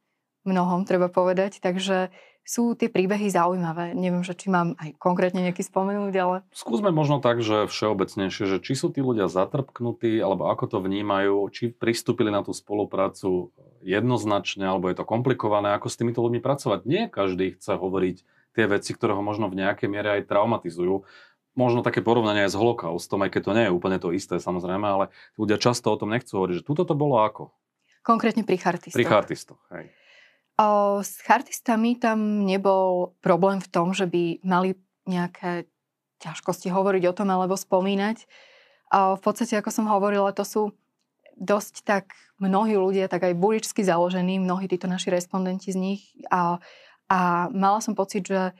mnohom 0.43 0.83
treba 0.87 1.07
povedať, 1.07 1.59
takže 1.59 2.11
sú 2.43 2.75
tie 2.75 2.91
príbehy 2.91 3.31
zaujímavé. 3.31 3.95
Neviem, 3.95 4.19
že 4.19 4.35
či 4.35 4.51
mám 4.51 4.75
aj 4.75 4.99
konkrétne 4.99 5.39
nejaký 5.47 5.63
spomenúť, 5.63 6.13
ale... 6.19 6.35
Skúsme 6.51 6.91
možno 6.91 7.23
tak, 7.23 7.39
že 7.39 7.71
všeobecnejšie, 7.71 8.43
že 8.51 8.57
či 8.59 8.75
sú 8.75 8.91
tí 8.91 8.99
ľudia 8.99 9.31
zatrpknutí, 9.31 10.19
alebo 10.19 10.51
ako 10.51 10.67
to 10.67 10.77
vnímajú, 10.83 11.47
či 11.55 11.71
pristúpili 11.71 12.27
na 12.27 12.43
tú 12.43 12.51
spoluprácu 12.51 13.55
jednoznačne, 13.79 14.67
alebo 14.67 14.91
je 14.91 14.99
to 14.99 15.07
komplikované, 15.07 15.71
ako 15.71 15.87
s 15.87 15.95
týmito 15.95 16.19
ľuďmi 16.19 16.43
pracovať. 16.43 16.79
Nie 16.83 17.07
každý 17.07 17.55
chce 17.55 17.79
hovoriť 17.79 18.17
tie 18.59 18.65
veci, 18.67 18.91
ktoré 18.91 19.15
ho 19.15 19.23
možno 19.23 19.47
v 19.47 19.63
nejakej 19.63 19.87
miere 19.87 20.19
aj 20.19 20.27
traumatizujú. 20.27 21.07
Možno 21.55 21.79
také 21.85 22.03
porovnanie 22.03 22.43
aj 22.43 22.51
s 22.51 22.59
holokaustom, 22.59 23.23
aj 23.23 23.39
keď 23.39 23.41
to 23.45 23.55
nie 23.55 23.65
je 23.69 23.75
úplne 23.75 23.97
to 24.03 24.11
isté 24.11 24.41
samozrejme, 24.41 24.83
ale 24.83 25.05
ľudia 25.39 25.55
často 25.61 25.93
o 25.93 25.99
tom 25.99 26.11
nechcú 26.11 26.43
hovoriť, 26.43 26.59
že 26.59 26.67
tuto 26.67 26.83
to 26.83 26.97
bolo 26.97 27.23
ako? 27.23 27.55
Konkrétne 28.03 28.43
pri 28.43 28.59
chartistoch. 28.59 28.99
Pri 28.99 29.07
chartistoch, 29.07 29.61
hej. 29.71 29.87
S 31.01 31.11
chartistami 31.25 31.97
tam 31.97 32.45
nebol 32.45 33.17
problém 33.25 33.57
v 33.57 33.71
tom, 33.73 33.89
že 33.91 34.05
by 34.05 34.45
mali 34.45 34.77
nejaké 35.09 35.65
ťažkosti 36.21 36.69
hovoriť 36.69 37.03
o 37.09 37.15
tom 37.17 37.27
alebo 37.33 37.57
spomínať. 37.57 38.29
V 38.93 39.21
podstate, 39.21 39.57
ako 39.57 39.73
som 39.73 39.85
hovorila, 39.89 40.29
to 40.31 40.45
sú 40.45 40.77
dosť 41.33 41.81
tak 41.81 42.13
mnohí 42.37 42.77
ľudia, 42.77 43.09
tak 43.09 43.25
aj 43.25 43.33
buličsky 43.33 43.81
založení, 43.81 44.37
mnohí 44.37 44.69
títo 44.69 44.85
naši 44.85 45.09
respondenti 45.09 45.73
z 45.73 45.77
nich. 45.81 46.01
A, 46.29 46.61
a 47.09 47.49
mala 47.49 47.81
som 47.81 47.97
pocit, 47.97 48.29
že 48.29 48.53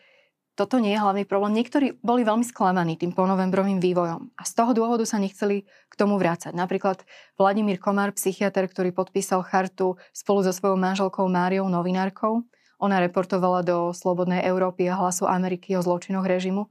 toto 0.53 0.77
nie 0.77 0.93
je 0.93 1.01
hlavný 1.01 1.25
problém. 1.25 1.57
Niektorí 1.57 1.97
boli 2.05 2.21
veľmi 2.21 2.45
sklamaní 2.45 2.93
tým 2.93 3.09
ponovembrovým 3.09 3.81
vývojom 3.81 4.37
a 4.37 4.43
z 4.45 4.53
toho 4.53 4.71
dôvodu 4.77 5.01
sa 5.01 5.17
nechceli 5.17 5.65
k 5.65 5.95
tomu 5.97 6.21
vrácať. 6.21 6.53
Napríklad 6.53 7.01
Vladimír 7.41 7.81
Komár, 7.81 8.13
psychiatr, 8.13 8.69
ktorý 8.69 8.93
podpísal 8.93 9.41
chartu 9.41 9.97
spolu 10.13 10.45
so 10.45 10.53
svojou 10.53 10.77
manželkou 10.77 11.25
Máriou, 11.25 11.65
novinárkou. 11.65 12.45
Ona 12.77 13.01
reportovala 13.01 13.65
do 13.65 13.95
Slobodnej 13.97 14.45
Európy 14.45 14.85
a 14.91 14.99
hlasu 14.99 15.25
Ameriky 15.25 15.73
o 15.73 15.81
zločinoch 15.81 16.27
režimu. 16.27 16.69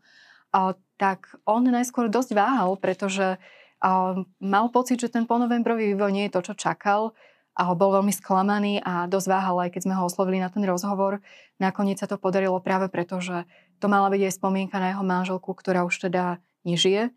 A, 0.55 0.79
tak 1.01 1.35
on 1.43 1.67
najskôr 1.67 2.07
dosť 2.07 2.39
váhal, 2.39 2.79
pretože 2.79 3.41
a, 3.83 4.15
mal 4.39 4.67
pocit, 4.71 5.03
že 5.03 5.11
ten 5.11 5.27
ponovembrový 5.27 5.97
vývoj 5.97 6.13
nie 6.15 6.25
je 6.31 6.35
to, 6.39 6.53
čo 6.53 6.55
čakal 6.55 7.17
a 7.53 7.69
bol 7.77 7.93
veľmi 7.93 8.13
sklamaný 8.13 8.81
a 8.81 9.05
dosť 9.05 9.29
váhal, 9.29 9.57
aj 9.69 9.71
keď 9.77 9.83
sme 9.85 9.95
ho 9.97 10.09
oslovili 10.09 10.41
na 10.41 10.49
ten 10.49 10.65
rozhovor. 10.65 11.21
Nakoniec 11.61 12.01
sa 12.01 12.09
to 12.09 12.17
podarilo 12.17 12.57
práve 12.65 12.89
preto, 12.89 13.21
že 13.21 13.45
to 13.77 13.93
mala 13.93 14.09
byť 14.09 14.23
aj 14.25 14.37
spomienka 14.41 14.81
na 14.81 14.97
jeho 14.97 15.05
manželku, 15.05 15.53
ktorá 15.53 15.85
už 15.85 16.09
teda 16.09 16.41
nežije. 16.65 17.13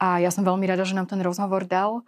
A 0.00 0.20
ja 0.20 0.32
som 0.32 0.48
veľmi 0.48 0.64
rada, 0.64 0.84
že 0.84 0.96
nám 0.96 1.08
ten 1.08 1.20
rozhovor 1.20 1.68
dal. 1.68 2.04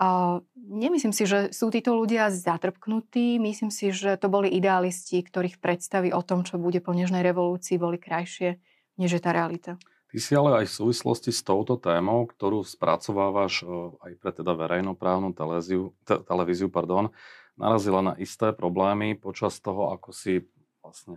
A 0.00 0.40
nemyslím 0.56 1.12
si, 1.12 1.28
že 1.28 1.52
sú 1.52 1.68
títo 1.68 1.94
ľudia 1.94 2.32
zatrpknutí. 2.32 3.36
Myslím 3.36 3.68
si, 3.68 3.92
že 3.92 4.16
to 4.16 4.32
boli 4.32 4.48
idealisti, 4.48 5.20
ktorých 5.20 5.60
predstavy 5.60 6.10
o 6.16 6.24
tom, 6.24 6.48
čo 6.48 6.56
bude 6.56 6.80
po 6.80 6.96
nežnej 6.96 7.20
revolúcii, 7.20 7.76
boli 7.76 8.00
krajšie, 8.00 8.56
než 8.96 9.10
je 9.14 9.22
tá 9.22 9.36
realita. 9.36 9.76
Ty 10.12 10.18
si 10.20 10.36
ale 10.36 10.60
aj 10.60 10.66
v 10.68 10.76
súvislosti 10.76 11.32
s 11.32 11.40
touto 11.40 11.80
témou, 11.80 12.28
ktorú 12.28 12.68
spracovávaš 12.68 13.64
e, 13.64 13.96
aj 13.96 14.12
pre 14.20 14.30
teda 14.36 14.52
verejnoprávnu 14.52 15.32
televíziu, 15.32 15.96
te, 16.04 16.20
televíziu 16.20 16.68
pardon, 16.68 17.08
narazila 17.56 18.04
na 18.04 18.14
isté 18.20 18.52
problémy 18.52 19.16
počas 19.16 19.56
toho, 19.56 19.88
ako 19.96 20.12
si 20.12 20.44
vlastne 20.84 21.16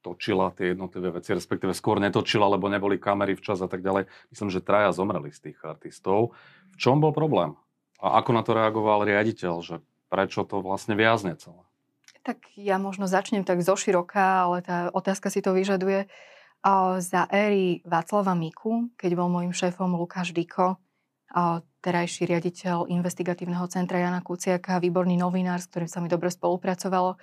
točila 0.00 0.56
tie 0.56 0.72
jednotlivé 0.72 1.12
veci, 1.12 1.36
respektíve 1.36 1.76
skôr 1.76 2.00
netočila, 2.00 2.48
lebo 2.48 2.72
neboli 2.72 2.96
kamery 2.96 3.36
včas 3.36 3.60
a 3.60 3.68
tak 3.68 3.84
ďalej. 3.84 4.08
Myslím, 4.32 4.48
že 4.48 4.64
traja 4.64 4.96
zomreli 4.96 5.28
z 5.28 5.52
tých 5.52 5.60
artistov. 5.60 6.32
V 6.72 6.76
čom 6.80 7.04
bol 7.04 7.12
problém? 7.12 7.60
A 8.00 8.24
ako 8.24 8.30
na 8.32 8.40
to 8.40 8.56
reagoval 8.56 9.04
riaditeľ, 9.04 9.60
že 9.60 9.76
prečo 10.08 10.48
to 10.48 10.64
vlastne 10.64 10.96
viazne 10.96 11.36
celé? 11.36 11.60
Tak 12.24 12.56
ja 12.56 12.80
možno 12.80 13.04
začnem 13.04 13.44
tak 13.44 13.60
zoširoka, 13.60 14.48
ale 14.48 14.64
tá 14.64 14.88
otázka 14.96 15.28
si 15.28 15.44
to 15.44 15.52
vyžaduje. 15.52 16.08
Za 17.00 17.24
éry 17.32 17.80
Václava 17.88 18.36
Miku, 18.36 18.92
keď 19.00 19.16
bol 19.16 19.32
môjim 19.32 19.56
šéfom 19.56 19.96
Lukáš 19.96 20.36
Diko, 20.36 20.76
terajší 21.80 22.28
riaditeľ 22.28 22.92
investigatívneho 22.92 23.64
centra 23.72 23.96
Jana 23.96 24.20
Kuciaka, 24.20 24.76
výborný 24.76 25.16
novinár, 25.16 25.64
s 25.64 25.72
ktorým 25.72 25.88
sa 25.88 26.04
mi 26.04 26.12
dobre 26.12 26.28
spolupracovalo, 26.28 27.16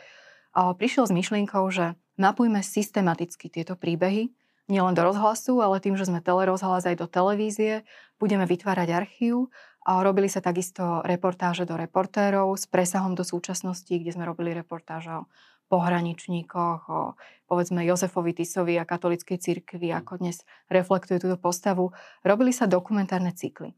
prišiel 0.58 1.06
s 1.06 1.13
myšlienkou, 1.13 1.70
že 1.70 1.94
mapujme 2.17 2.65
systematicky 2.65 3.53
tieto 3.53 3.77
príbehy, 3.77 4.34
nielen 4.67 4.98
do 4.98 5.06
rozhlasu, 5.06 5.62
ale 5.62 5.79
tým, 5.86 5.94
že 5.94 6.10
sme 6.10 6.17
telerozhlas 6.17 6.89
aj 6.89 6.98
do 6.98 7.06
televízie, 7.06 7.86
budeme 8.17 8.50
vytvárať 8.50 8.89
archív. 8.89 9.53
A 9.88 10.03
robili 10.03 10.27
sa 10.27 10.44
takisto 10.44 11.00
reportáže 11.08 11.63
do 11.63 11.79
reportérov 11.79 12.60
s 12.60 12.67
presahom 12.67 13.15
do 13.15 13.24
súčasnosti, 13.24 13.88
kde 13.88 14.12
sme 14.12 14.27
robili 14.27 14.51
reportáže 14.51 15.24
o 15.24 15.32
pohraničníkoch, 15.67 16.81
o 16.88 17.15
povedzme 17.47 17.83
Jozefovi 17.88 18.36
Tisovi 18.36 18.75
a 18.79 18.88
katolickej 18.88 19.38
cirkvi, 19.39 19.91
ako 19.91 20.19
dnes 20.19 20.43
reflektuje 20.67 21.19
túto 21.19 21.39
postavu. 21.39 21.95
Robili 22.24 22.51
sa 22.51 22.67
dokumentárne 22.67 23.31
cykly. 23.31 23.75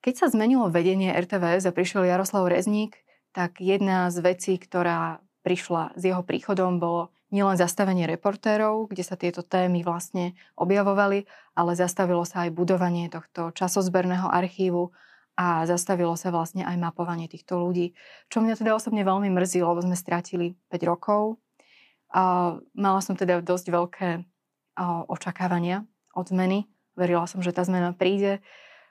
Keď 0.00 0.14
sa 0.16 0.26
zmenilo 0.32 0.72
vedenie 0.72 1.12
RTVS 1.12 1.68
a 1.68 1.76
prišiel 1.76 2.08
Jaroslav 2.08 2.48
Rezník, 2.48 2.96
tak 3.36 3.60
jedna 3.60 4.08
z 4.08 4.24
vecí, 4.24 4.56
ktorá 4.56 5.20
prišla 5.44 5.96
s 5.96 6.02
jeho 6.02 6.24
príchodom, 6.24 6.80
bolo 6.80 7.12
nielen 7.30 7.54
zastavenie 7.54 8.04
reportérov, 8.10 8.90
kde 8.90 9.04
sa 9.06 9.14
tieto 9.14 9.40
témy 9.40 9.86
vlastne 9.86 10.34
objavovali, 10.58 11.24
ale 11.54 11.78
zastavilo 11.78 12.26
sa 12.26 12.48
aj 12.48 12.56
budovanie 12.56 13.06
tohto 13.06 13.54
časozberného 13.54 14.26
archívu, 14.26 14.90
a 15.40 15.64
zastavilo 15.64 16.12
sa 16.20 16.28
vlastne 16.28 16.68
aj 16.68 16.76
mapovanie 16.76 17.24
týchto 17.24 17.56
ľudí. 17.56 17.96
Čo 18.28 18.44
mňa 18.44 18.60
teda 18.60 18.76
osobne 18.76 19.00
veľmi 19.00 19.32
mrzí, 19.32 19.64
lebo 19.64 19.80
sme 19.80 19.96
stratili 19.96 20.60
5 20.68 20.84
rokov. 20.84 21.40
A 22.12 22.54
mala 22.76 23.00
som 23.00 23.16
teda 23.16 23.40
dosť 23.40 23.66
veľké 23.72 24.08
očakávania 25.08 25.88
od 26.12 26.28
zmeny. 26.28 26.68
Verila 26.92 27.24
som, 27.24 27.40
že 27.40 27.56
tá 27.56 27.64
zmena 27.64 27.96
príde. 27.96 28.44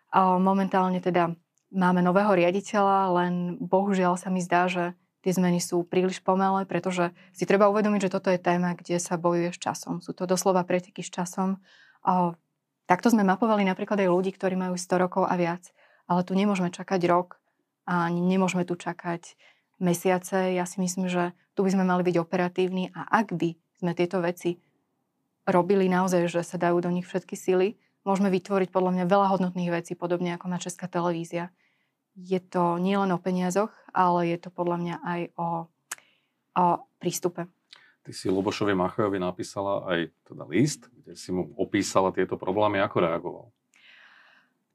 A 0.09 0.41
momentálne 0.41 0.97
teda 0.97 1.37
máme 1.69 2.01
nového 2.01 2.33
riaditeľa, 2.33 3.13
len 3.21 3.61
bohužiaľ 3.61 4.17
sa 4.17 4.33
mi 4.33 4.41
zdá, 4.41 4.65
že 4.65 4.97
tie 5.21 5.29
zmeny 5.29 5.61
sú 5.61 5.85
príliš 5.85 6.17
pomalé, 6.17 6.65
pretože 6.65 7.13
si 7.29 7.45
treba 7.45 7.69
uvedomiť, 7.69 8.09
že 8.09 8.13
toto 8.17 8.33
je 8.33 8.41
téma, 8.41 8.73
kde 8.73 8.97
sa 8.97 9.21
bojuje 9.21 9.53
s 9.53 9.61
časom. 9.61 10.01
Sú 10.01 10.17
to 10.17 10.25
doslova 10.25 10.65
preteky 10.65 11.05
s 11.05 11.13
časom. 11.13 11.61
A 12.01 12.33
takto 12.89 13.13
sme 13.13 13.21
mapovali 13.21 13.61
napríklad 13.69 14.01
aj 14.01 14.09
ľudí, 14.09 14.33
ktorí 14.33 14.57
majú 14.57 14.73
100 14.73 14.97
rokov 14.97 15.29
a 15.29 15.37
viac 15.37 15.69
ale 16.09 16.25
tu 16.25 16.33
nemôžeme 16.33 16.73
čakať 16.73 17.05
rok 17.05 17.37
a 17.85 18.09
nemôžeme 18.09 18.65
tu 18.65 18.73
čakať 18.73 19.37
mesiace. 19.77 20.57
Ja 20.57 20.65
si 20.65 20.81
myslím, 20.81 21.05
že 21.05 21.37
tu 21.53 21.61
by 21.61 21.69
sme 21.69 21.85
mali 21.85 22.01
byť 22.01 22.17
operatívni 22.17 22.89
a 22.97 23.05
ak 23.05 23.37
by 23.37 23.53
sme 23.77 23.93
tieto 23.93 24.17
veci 24.19 24.57
robili 25.45 25.85
naozaj, 25.85 26.25
že 26.27 26.41
sa 26.41 26.57
dajú 26.57 26.81
do 26.81 26.89
nich 26.89 27.05
všetky 27.05 27.37
sily, 27.37 27.77
môžeme 28.03 28.33
vytvoriť 28.33 28.73
podľa 28.73 28.91
mňa 28.97 29.05
veľa 29.05 29.27
hodnotných 29.37 29.71
vecí, 29.71 29.93
podobne 29.93 30.33
ako 30.35 30.45
má 30.49 30.57
Česká 30.57 30.89
televízia. 30.89 31.53
Je 32.17 32.41
to 32.41 32.81
nielen 32.81 33.13
o 33.13 33.21
peniazoch, 33.21 33.71
ale 33.93 34.33
je 34.33 34.37
to 34.41 34.49
podľa 34.51 34.77
mňa 34.81 34.95
aj 34.99 35.21
o, 35.39 35.47
o 36.57 36.65
prístupe. 36.99 37.47
Ty 38.03 38.11
si 38.11 38.27
Lubošovi 38.27 38.73
Machojovi 38.73 39.21
napísala 39.21 39.85
aj 39.85 39.99
teda 40.25 40.43
list, 40.49 40.89
kde 40.89 41.13
si 41.13 41.29
mu 41.29 41.53
opísala 41.55 42.09
tieto 42.09 42.35
problémy, 42.35 42.81
ako 42.81 42.97
reagoval. 43.05 43.47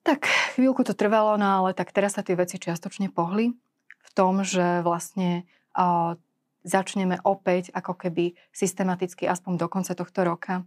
Tak 0.05 0.29
chvíľku 0.53 0.85
to 0.85 0.93
trvalo, 0.93 1.41
no 1.41 1.65
ale 1.65 1.73
tak 1.73 1.89
teraz 1.91 2.21
sa 2.21 2.23
tie 2.23 2.37
veci 2.37 2.61
čiastočne 2.61 3.09
pohli 3.09 3.57
v 4.05 4.11
tom, 4.13 4.45
že 4.45 4.85
vlastne 4.85 5.49
uh, 5.73 6.21
začneme 6.65 7.21
opäť 7.25 7.73
ako 7.73 7.97
keby 7.97 8.37
systematicky 8.53 9.25
aspoň 9.29 9.53
do 9.61 9.67
konca 9.73 9.93
tohto 9.97 10.25
roka 10.25 10.65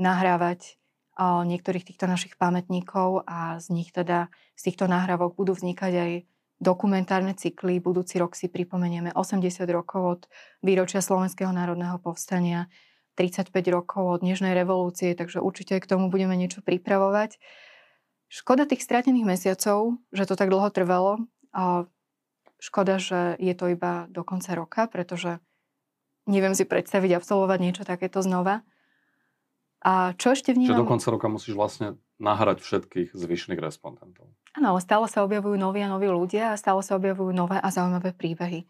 nahrávať 0.00 0.80
o, 1.14 1.46
niektorých 1.46 1.86
týchto 1.86 2.10
našich 2.10 2.34
pamätníkov 2.34 3.22
a 3.28 3.60
z 3.62 3.70
nich 3.70 3.94
teda, 3.94 4.32
z 4.58 4.62
týchto 4.72 4.90
nahrávok 4.90 5.38
budú 5.38 5.54
vznikať 5.54 5.92
aj 5.94 6.12
dokumentárne 6.58 7.36
cykly. 7.36 7.78
Budúci 7.78 8.18
rok 8.18 8.34
si 8.34 8.48
pripomenieme 8.50 9.12
80 9.14 9.68
rokov 9.70 10.02
od 10.02 10.22
výročia 10.64 11.04
Slovenského 11.04 11.52
národného 11.52 12.00
povstania, 12.00 12.66
35 13.14 13.54
rokov 13.70 14.18
od 14.18 14.20
Dnešnej 14.26 14.56
revolúcie, 14.58 15.14
takže 15.14 15.38
určite 15.38 15.78
k 15.78 15.86
tomu 15.86 16.10
budeme 16.10 16.34
niečo 16.34 16.64
pripravovať. 16.66 17.38
Škoda 18.28 18.66
tých 18.66 18.82
stratených 18.82 19.26
mesiacov, 19.26 20.00
že 20.10 20.24
to 20.26 20.34
tak 20.34 20.50
dlho 20.50 20.68
trvalo. 20.74 21.22
A 21.54 21.86
škoda, 22.58 22.98
že 22.98 23.38
je 23.38 23.54
to 23.54 23.70
iba 23.70 24.10
do 24.10 24.24
konca 24.26 24.56
roka, 24.56 24.88
pretože 24.90 25.38
neviem 26.26 26.56
si 26.56 26.64
predstaviť 26.64 27.20
absolvovať 27.20 27.58
niečo 27.60 27.84
takéto 27.84 28.24
znova. 28.24 28.64
A 29.84 30.16
čo 30.16 30.32
ešte 30.32 30.56
vnímam... 30.56 30.72
Čiže 30.72 30.82
do 30.82 30.88
konca 30.88 31.08
roka 31.12 31.28
musíš 31.28 31.54
vlastne 31.54 32.00
nahrať 32.16 32.64
všetkých 32.64 33.12
zvyšných 33.12 33.60
respondentov. 33.60 34.32
Áno, 34.56 34.74
ale 34.74 34.80
stále 34.80 35.04
sa 35.10 35.26
objavujú 35.26 35.60
noví 35.60 35.84
a 35.84 35.92
noví 35.92 36.08
ľudia 36.08 36.54
a 36.54 36.60
stále 36.60 36.80
sa 36.80 36.96
objavujú 36.96 37.34
nové 37.36 37.60
a 37.60 37.68
zaujímavé 37.68 38.16
príbehy. 38.16 38.64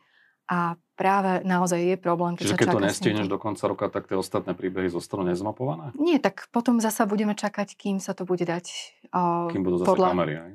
A 0.44 0.76
práve 0.94 1.40
naozaj 1.48 1.80
je 1.80 1.96
problém, 1.96 2.36
keď 2.36 2.44
Čiže 2.52 2.58
keď 2.60 2.68
to 2.68 2.84
nestihneš 2.84 3.28
do 3.32 3.40
konca 3.40 3.64
roka, 3.64 3.88
tak 3.88 4.06
tie 4.06 4.16
ostatné 4.16 4.52
príbehy 4.52 4.92
zostanú 4.92 5.24
nezmapované? 5.24 5.96
Nie, 5.96 6.20
tak 6.20 6.52
potom 6.52 6.78
zasa 6.84 7.08
budeme 7.08 7.32
čakať, 7.32 7.74
kým 7.74 7.96
sa 7.96 8.12
to 8.12 8.28
bude 8.28 8.44
dať. 8.44 8.68
Uh, 9.08 9.48
kým 9.48 9.64
budú 9.64 9.80
zase 9.80 9.88
podľa... 9.88 10.08
kamery, 10.12 10.34
aj? 10.36 10.52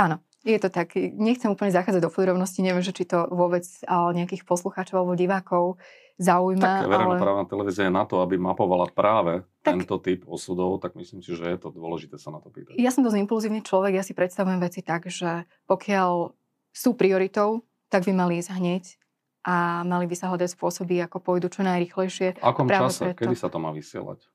Áno, 0.00 0.16
je 0.42 0.56
to 0.56 0.72
tak. 0.72 0.96
Nechcem 0.96 1.52
úplne 1.52 1.70
zachádzať 1.70 2.02
do 2.02 2.08
podrobností, 2.08 2.64
neviem, 2.64 2.80
že 2.80 2.96
či 2.96 3.04
to 3.04 3.28
vôbec 3.28 3.62
uh, 3.84 4.10
nejakých 4.16 4.48
poslucháčov 4.48 5.04
alebo 5.04 5.12
divákov 5.12 5.76
zaujíma. 6.16 6.86
Tak 6.86 6.92
verejnoprávna 6.92 7.44
ale... 7.44 7.50
televízia 7.50 7.84
je 7.88 7.94
na 7.94 8.04
to, 8.08 8.20
aby 8.24 8.40
mapovala 8.40 8.88
práve 8.88 9.44
tak, 9.60 9.80
tento 9.80 9.96
typ 10.00 10.24
osudov, 10.24 10.80
tak 10.80 10.96
myslím 10.96 11.20
si, 11.20 11.36
že 11.36 11.44
je 11.44 11.58
to 11.60 11.68
dôležité 11.68 12.16
sa 12.16 12.32
na 12.32 12.40
to 12.40 12.48
pýtať. 12.48 12.80
Ja 12.80 12.88
som 12.92 13.04
dosť 13.04 13.28
impulzívny 13.28 13.60
človek, 13.60 13.96
ja 13.96 14.04
si 14.04 14.16
predstavujem 14.16 14.60
veci 14.60 14.80
tak, 14.80 15.08
že 15.08 15.44
pokiaľ 15.68 16.32
sú 16.72 16.96
prioritou, 16.96 17.64
tak 17.92 18.08
by 18.08 18.12
mali 18.16 18.40
ísť 18.40 18.56
hneď 18.56 18.84
a 19.42 19.82
mali 19.82 20.06
by 20.06 20.14
sa 20.14 20.30
hľadať 20.30 20.54
spôsoby, 20.54 21.02
ako 21.02 21.18
pôjdu 21.18 21.50
čo 21.50 21.66
najrychlejšie. 21.66 22.38
V 22.38 22.44
akom 22.46 22.70
čase? 22.70 23.10
Preto... 23.10 23.26
Kedy 23.26 23.36
sa 23.38 23.50
to 23.50 23.58
má 23.58 23.74
vysielať? 23.74 24.30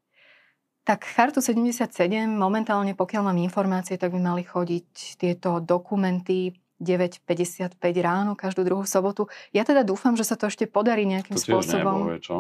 Tak 0.88 1.04
Chartu 1.04 1.44
77, 1.44 1.92
momentálne 2.32 2.96
pokiaľ 2.96 3.32
mám 3.32 3.40
informácie, 3.44 4.00
tak 4.00 4.16
by 4.16 4.20
mali 4.24 4.44
chodiť 4.48 5.20
tieto 5.20 5.60
dokumenty 5.60 6.56
9.55 6.80 7.76
ráno 8.00 8.38
každú 8.38 8.64
druhú 8.64 8.86
sobotu. 8.88 9.28
Ja 9.52 9.66
teda 9.66 9.82
dúfam, 9.82 10.14
že 10.16 10.24
sa 10.24 10.40
to 10.40 10.48
ešte 10.48 10.70
podarí 10.70 11.04
nejakým 11.04 11.36
to 11.36 11.44
spôsobom. 11.44 12.08
Nebolo, 12.08 12.22
čo? 12.24 12.36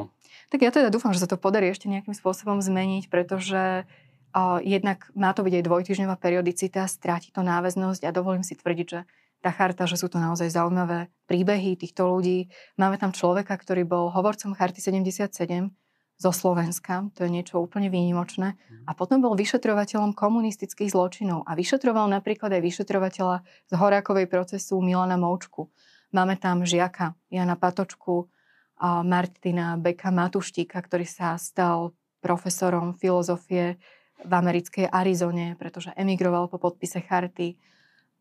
Tak 0.47 0.63
ja 0.63 0.71
teda 0.71 0.87
dúfam, 0.87 1.11
že 1.11 1.19
sa 1.25 1.29
to 1.29 1.35
podarí 1.35 1.67
ešte 1.67 1.91
nejakým 1.91 2.15
spôsobom 2.15 2.63
zmeniť, 2.63 3.11
pretože 3.11 3.83
uh, 3.83 4.59
jednak 4.63 5.11
má 5.11 5.35
to 5.35 5.43
byť 5.43 5.53
aj 5.59 5.63
dvojtyžňová 5.67 6.15
periodicita, 6.15 6.87
stráti 6.87 7.35
to 7.35 7.43
náväznosť 7.43 8.07
a 8.07 8.15
dovolím 8.15 8.47
si 8.47 8.55
tvrdiť, 8.55 8.87
že 8.87 8.99
tá 9.41 9.53
charta, 9.53 9.85
že 9.85 9.99
sú 9.99 10.09
to 10.09 10.17
naozaj 10.17 10.49
zaujímavé 10.49 11.13
príbehy 11.29 11.77
týchto 11.77 12.09
ľudí. 12.09 12.49
Máme 12.75 12.97
tam 12.97 13.13
človeka, 13.13 13.53
ktorý 13.53 13.85
bol 13.85 14.09
hovorcom 14.09 14.57
charty 14.57 14.81
77, 14.81 15.71
zo 16.17 16.33
Slovenska, 16.33 17.13
to 17.13 17.29
je 17.29 17.29
niečo 17.29 17.61
úplne 17.61 17.93
výnimočné. 17.93 18.57
A 18.89 18.91
potom 18.97 19.21
bol 19.21 19.37
vyšetrovateľom 19.37 20.17
komunistických 20.17 20.89
zločinov 20.89 21.45
a 21.45 21.53
vyšetroval 21.53 22.09
napríklad 22.09 22.49
aj 22.57 22.61
vyšetrovateľa 22.65 23.45
z 23.69 23.73
Horákovej 23.77 24.25
procesu 24.25 24.81
Milana 24.81 25.13
Moučku. 25.13 25.69
Máme 26.09 26.33
tam 26.41 26.65
žiaka 26.65 27.13
Jana 27.29 27.53
Patočku, 27.53 28.33
a 28.77 29.01
Martina 29.01 29.73
Beka 29.77 30.13
Matuštíka, 30.13 30.77
ktorý 30.77 31.05
sa 31.05 31.33
stal 31.41 31.97
profesorom 32.21 32.93
filozofie 32.93 33.81
v 34.21 34.31
americkej 34.33 34.89
Arizone, 34.89 35.57
pretože 35.57 35.93
emigroval 35.97 36.49
po 36.49 36.61
podpise 36.61 37.01
charty. 37.01 37.57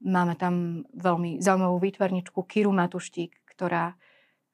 Máme 0.05 0.37
tam 0.37 0.85
veľmi 0.93 1.41
zaujímavú 1.41 1.81
výtvarničku 1.81 2.37
Kiru 2.45 2.73
Matuštík, 2.75 3.33
ktorá 3.57 3.97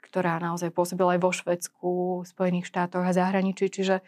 ktorá 0.02 0.36
naozaj 0.42 0.74
pôsobila 0.74 1.16
aj 1.16 1.20
vo 1.22 1.30
Švedsku, 1.32 1.92
Spojených 2.26 2.68
štátoch 2.68 3.06
a 3.06 3.16
zahraničí. 3.16 3.70
Čiže 3.70 4.02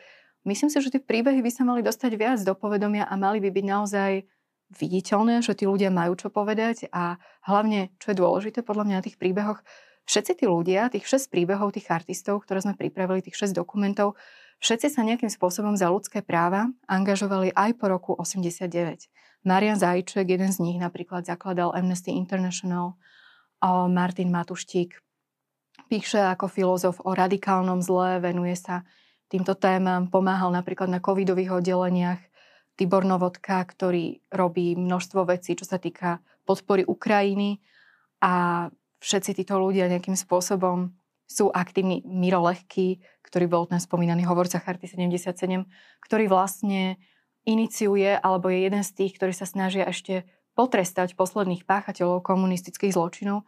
myslím 0.45 0.69
si, 0.69 0.77
že 0.83 0.93
tie 0.93 1.01
príbehy 1.01 1.41
by 1.41 1.51
sa 1.55 1.63
mali 1.65 1.81
dostať 1.81 2.13
viac 2.19 2.39
do 2.43 2.53
povedomia 2.53 3.07
a 3.07 3.15
mali 3.15 3.39
by 3.41 3.49
byť 3.55 3.65
naozaj 3.65 4.13
viditeľné, 4.75 5.41
že 5.41 5.55
tí 5.55 5.65
ľudia 5.65 5.95
majú 5.95 6.19
čo 6.19 6.29
povedať 6.29 6.91
a 6.91 7.17
hlavne, 7.47 7.95
čo 8.03 8.11
je 8.11 8.21
dôležité 8.21 8.67
podľa 8.67 8.85
mňa 8.91 8.97
na 8.99 9.05
tých 9.07 9.17
príbehoch, 9.17 9.63
všetci 10.05 10.45
tí 10.45 10.45
ľudia, 10.45 10.91
tých 10.91 11.07
6 11.07 11.33
príbehov, 11.33 11.73
tých 11.73 11.89
artistov, 11.89 12.45
ktoré 12.45 12.61
sme 12.61 12.77
pripravili, 12.77 13.25
tých 13.25 13.39
6 13.39 13.57
dokumentov, 13.57 14.19
všetci 14.61 14.89
sa 14.93 15.01
nejakým 15.07 15.31
spôsobom 15.33 15.75
za 15.75 15.89
ľudské 15.89 16.21
práva 16.21 16.71
angažovali 16.87 17.55
aj 17.55 17.71
po 17.79 17.87
roku 17.89 18.13
89. 18.15 19.09
Marian 19.45 19.77
Zajček, 19.77 20.29
jeden 20.29 20.51
z 20.53 20.59
nich 20.61 20.79
napríklad 20.81 21.25
zakladal 21.29 21.73
Amnesty 21.73 22.13
International, 22.17 22.97
Martin 23.89 24.29
Matuštík 24.29 25.05
Píše 25.85 26.17
ako 26.17 26.49
filozof 26.49 26.97
o 27.05 27.13
radikálnom 27.13 27.85
zle, 27.85 28.23
venuje 28.23 28.57
sa 28.57 28.87
týmto 29.29 29.53
témam, 29.59 30.09
pomáhal 30.09 30.49
napríklad 30.55 30.89
na 30.89 31.03
covidových 31.03 31.61
oddeleniach. 31.61 32.21
Tibor 32.75 33.07
Novodka, 33.07 33.63
ktorý 33.63 34.19
robí 34.35 34.75
množstvo 34.75 35.31
vecí, 35.31 35.55
čo 35.55 35.63
sa 35.63 35.79
týka 35.79 36.19
podpory 36.43 36.83
Ukrajiny 36.83 37.63
a 38.19 38.67
všetci 38.99 39.39
títo 39.39 39.63
ľudia 39.63 39.87
nejakým 39.87 40.19
spôsobom 40.19 40.91
sú 41.25 41.49
aktívni. 41.51 42.05
Miro 42.05 42.45
Lehký, 42.45 43.01
ktorý 43.25 43.47
bol 43.49 43.65
ten 43.67 43.81
spomínaný 43.81 44.29
hovorca 44.29 44.61
Charty 44.61 44.87
77, 44.87 45.35
ktorý 46.05 46.25
vlastne 46.29 47.01
iniciuje, 47.45 48.17
alebo 48.21 48.49
je 48.49 48.65
jeden 48.65 48.83
z 48.85 48.91
tých, 48.93 49.13
ktorí 49.21 49.33
sa 49.37 49.45
snažia 49.45 49.85
ešte 49.85 50.25
potrestať 50.55 51.19
posledných 51.19 51.67
páchateľov 51.67 52.23
komunistických 52.23 52.95
zločinov. 52.95 53.43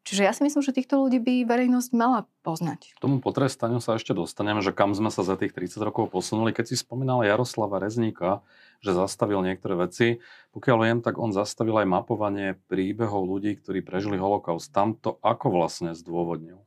Čiže 0.00 0.24
ja 0.24 0.32
si 0.32 0.40
myslím, 0.40 0.64
že 0.64 0.72
týchto 0.72 0.96
ľudí 0.96 1.20
by 1.20 1.44
verejnosť 1.44 1.90
mala 1.92 2.24
poznať. 2.40 2.96
K 2.96 3.04
tomu 3.04 3.20
potrestaniu 3.20 3.84
sa 3.84 4.00
ešte 4.00 4.16
dostaneme, 4.16 4.64
že 4.64 4.72
kam 4.72 4.96
sme 4.96 5.12
sa 5.12 5.20
za 5.20 5.36
tých 5.36 5.52
30 5.52 5.76
rokov 5.84 6.08
posunuli. 6.08 6.56
Keď 6.56 6.72
si 6.72 6.80
spomínala 6.80 7.28
Jaroslava 7.28 7.76
Rezníka, 7.76 8.40
že 8.80 8.96
zastavil 8.96 9.44
niektoré 9.44 9.76
veci, 9.76 10.24
pokiaľ 10.56 10.76
viem, 10.80 10.98
tak 11.04 11.20
on 11.20 11.36
zastavil 11.36 11.76
aj 11.84 11.92
mapovanie 11.92 12.56
príbehov 12.72 13.28
ľudí, 13.28 13.60
ktorí 13.60 13.84
prežili 13.84 14.16
holokaust. 14.16 14.72
Tam 14.72 14.96
to 14.96 15.20
ako 15.20 15.52
vlastne 15.52 15.92
zdôvodnil? 15.92 16.64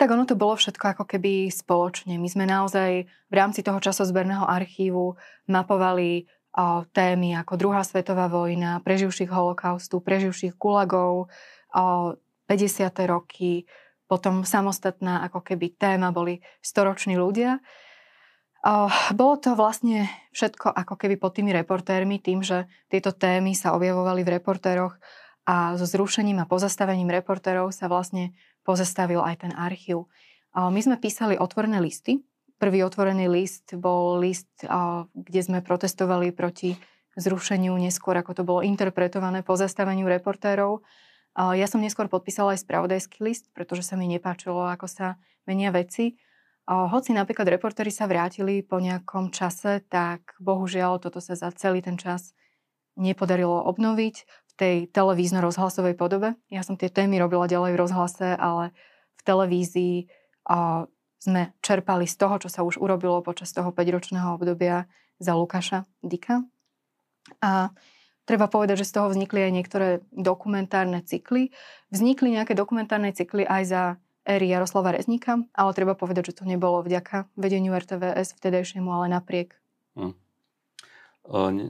Tak 0.00 0.08
ono 0.10 0.26
to 0.26 0.34
bolo 0.34 0.58
všetko 0.58 0.98
ako 0.98 1.04
keby 1.06 1.52
spoločne. 1.52 2.18
My 2.18 2.28
sme 2.28 2.44
naozaj 2.48 3.06
v 3.06 3.34
rámci 3.34 3.62
toho 3.62 3.78
časozberného 3.78 4.42
archívu 4.48 5.14
mapovali 5.46 6.26
o, 6.56 6.82
témy 6.90 7.38
ako 7.38 7.54
druhá 7.60 7.86
svetová 7.86 8.26
vojna, 8.26 8.82
preživších 8.82 9.30
holokaustu, 9.30 10.02
preživších 10.02 10.58
kulagov, 10.58 11.28
o, 11.72 11.84
50. 12.50 12.92
roky, 13.08 13.64
potom 14.12 14.44
samostatná 14.44 15.24
ako 15.24 15.40
keby 15.40 15.72
téma 15.72 16.12
boli 16.12 16.44
storoční 16.60 17.16
ľudia. 17.16 17.64
Bolo 19.16 19.34
to 19.40 19.56
vlastne 19.56 20.06
všetko 20.36 20.68
ako 20.68 20.94
keby 21.00 21.16
pod 21.16 21.34
tými 21.34 21.50
reportérmi, 21.56 22.20
tým, 22.20 22.44
že 22.44 22.68
tieto 22.92 23.16
témy 23.16 23.56
sa 23.56 23.72
objavovali 23.72 24.20
v 24.22 24.38
reportéroch 24.38 25.00
a 25.48 25.74
so 25.74 25.88
zrušením 25.88 26.38
a 26.38 26.46
pozastavením 26.46 27.10
reportérov 27.10 27.74
sa 27.74 27.90
vlastne 27.90 28.36
pozastavil 28.62 29.22
aj 29.22 29.46
ten 29.46 29.52
archív. 29.54 30.06
My 30.54 30.80
sme 30.82 30.98
písali 30.98 31.38
otvorené 31.38 31.82
listy. 31.82 32.22
Prvý 32.62 32.86
otvorený 32.86 33.26
list 33.26 33.74
bol 33.74 34.22
list, 34.22 34.48
kde 35.12 35.40
sme 35.42 35.64
protestovali 35.66 36.30
proti 36.30 36.78
zrušeniu, 37.18 37.74
neskôr 37.76 38.16
ako 38.16 38.32
to 38.32 38.42
bolo 38.46 38.60
interpretované 38.64 39.44
pozastaveniu 39.44 40.08
reportérov. 40.08 40.80
Ja 41.34 41.64
som 41.66 41.80
neskôr 41.80 42.06
podpísala 42.12 42.54
aj 42.54 42.64
spravodajský 42.64 43.24
list, 43.24 43.48
pretože 43.56 43.82
sa 43.84 43.96
mi 43.96 44.06
nepáčilo, 44.06 44.68
ako 44.68 44.86
sa 44.86 45.06
menia 45.48 45.72
veci. 45.72 46.14
Hoci 46.68 47.10
napríklad 47.10 47.50
reportéri 47.50 47.90
sa 47.90 48.06
vrátili 48.06 48.62
po 48.62 48.78
nejakom 48.78 49.34
čase, 49.34 49.82
tak 49.90 50.38
bohužiaľ 50.38 51.02
toto 51.02 51.18
sa 51.18 51.34
za 51.34 51.50
celý 51.50 51.82
ten 51.82 51.98
čas 51.98 52.36
nepodarilo 52.94 53.64
obnoviť 53.66 54.41
tej 54.56 54.88
televízno-rozhlasovej 54.92 55.96
podobe. 55.96 56.36
Ja 56.52 56.62
som 56.62 56.76
tie 56.76 56.92
témy 56.92 57.18
robila 57.18 57.48
ďalej 57.48 57.72
v 57.74 57.80
rozhlase, 57.80 58.28
ale 58.36 58.76
v 59.16 59.22
televízii 59.24 59.96
sme 61.22 61.42
čerpali 61.62 62.04
z 62.10 62.14
toho, 62.18 62.36
čo 62.42 62.48
sa 62.50 62.66
už 62.66 62.82
urobilo 62.82 63.22
počas 63.22 63.54
toho 63.54 63.70
5-ročného 63.70 64.34
obdobia 64.34 64.90
za 65.22 65.38
Lukáša 65.38 65.86
Dika. 66.02 66.42
A 67.38 67.70
Treba 68.22 68.46
povedať, 68.46 68.86
že 68.86 68.88
z 68.88 68.94
toho 68.94 69.10
vznikli 69.10 69.50
aj 69.50 69.52
niektoré 69.52 69.88
dokumentárne 70.14 71.02
cykly. 71.02 71.50
Vznikli 71.90 72.38
nejaké 72.38 72.54
dokumentárne 72.54 73.10
cykly 73.10 73.42
aj 73.42 73.62
za 73.66 73.82
éry 74.22 74.46
Jaroslava 74.46 74.94
Rezníka, 74.94 75.42
ale 75.50 75.74
treba 75.74 75.98
povedať, 75.98 76.30
že 76.30 76.38
to 76.38 76.44
nebolo 76.46 76.86
vďaka 76.86 77.26
vedeniu 77.34 77.74
RTVS 77.74 78.38
vtedajšiemu, 78.38 78.86
ale 78.94 79.10
napriek. 79.10 79.58
Hm. 79.98 80.14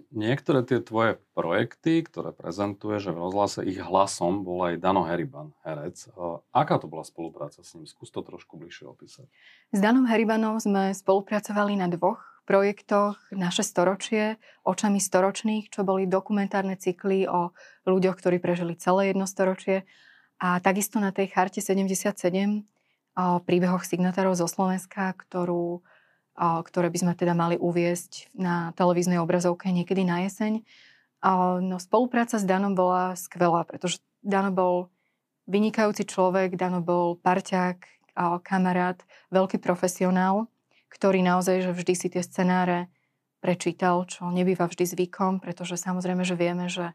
Niektoré 0.09 0.65
tie 0.65 0.81
tvoje 0.81 1.21
projekty, 1.37 2.01
ktoré 2.01 2.33
prezentuješ 2.33 3.12
v 3.12 3.21
rozhlase, 3.21 3.61
ich 3.69 3.77
hlasom 3.77 4.49
bol 4.49 4.65
aj 4.65 4.81
Dano 4.81 5.05
Heriban, 5.05 5.53
herec. 5.61 6.09
Aká 6.57 6.81
to 6.81 6.88
bola 6.88 7.05
spolupráca 7.05 7.61
s 7.61 7.77
ním? 7.77 7.85
Skús 7.85 8.09
to 8.09 8.25
trošku 8.25 8.57
bližšie 8.57 8.88
opísať. 8.88 9.29
S 9.73 9.79
Danom 9.79 10.09
Heribanom 10.09 10.57
sme 10.57 10.97
spolupracovali 10.97 11.77
na 11.77 11.93
dvoch 11.93 12.33
projektoch 12.43 13.21
Naše 13.31 13.62
storočie, 13.62 14.41
Očami 14.67 14.99
storočných, 14.99 15.71
čo 15.71 15.87
boli 15.87 16.11
dokumentárne 16.11 16.75
cykly 16.75 17.29
o 17.31 17.55
ľuďoch, 17.87 18.19
ktorí 18.19 18.43
prežili 18.43 18.75
celé 18.75 19.15
jedno 19.15 19.31
storočie. 19.31 19.87
A 20.43 20.59
takisto 20.59 20.99
na 20.99 21.15
tej 21.15 21.31
charte 21.31 21.62
77 21.62 22.19
o 23.15 23.27
príbehoch 23.45 23.87
signatárov 23.87 24.35
zo 24.35 24.51
Slovenska, 24.51 25.15
ktorú 25.15 25.87
ktoré 26.38 26.88
by 26.88 26.99
sme 26.99 27.12
teda 27.12 27.37
mali 27.37 27.61
uviesť 27.61 28.33
na 28.33 28.73
televíznej 28.77 29.21
obrazovke 29.21 29.68
niekedy 29.68 30.05
na 30.05 30.25
jeseň. 30.25 30.64
No, 31.62 31.77
spolupráca 31.79 32.40
s 32.40 32.45
Danom 32.49 32.75
bola 32.75 33.14
skvelá, 33.14 33.62
pretože 33.68 34.03
Dano 34.25 34.51
bol 34.51 34.75
vynikajúci 35.47 36.09
človek, 36.09 36.57
Dano 36.57 36.81
bol 36.81 37.21
parťák, 37.21 37.79
kamarát, 38.45 39.01
veľký 39.33 39.61
profesionál, 39.61 40.49
ktorý 40.92 41.25
naozaj, 41.25 41.64
že 41.64 41.73
vždy 41.73 41.95
si 41.97 42.09
tie 42.12 42.21
scenáre 42.21 42.92
prečítal, 43.40 44.05
čo 44.07 44.29
nebýva 44.29 44.68
vždy 44.68 44.85
zvykom, 44.87 45.40
pretože 45.40 45.81
samozrejme, 45.81 46.23
že 46.23 46.37
vieme, 46.37 46.68
že 46.68 46.95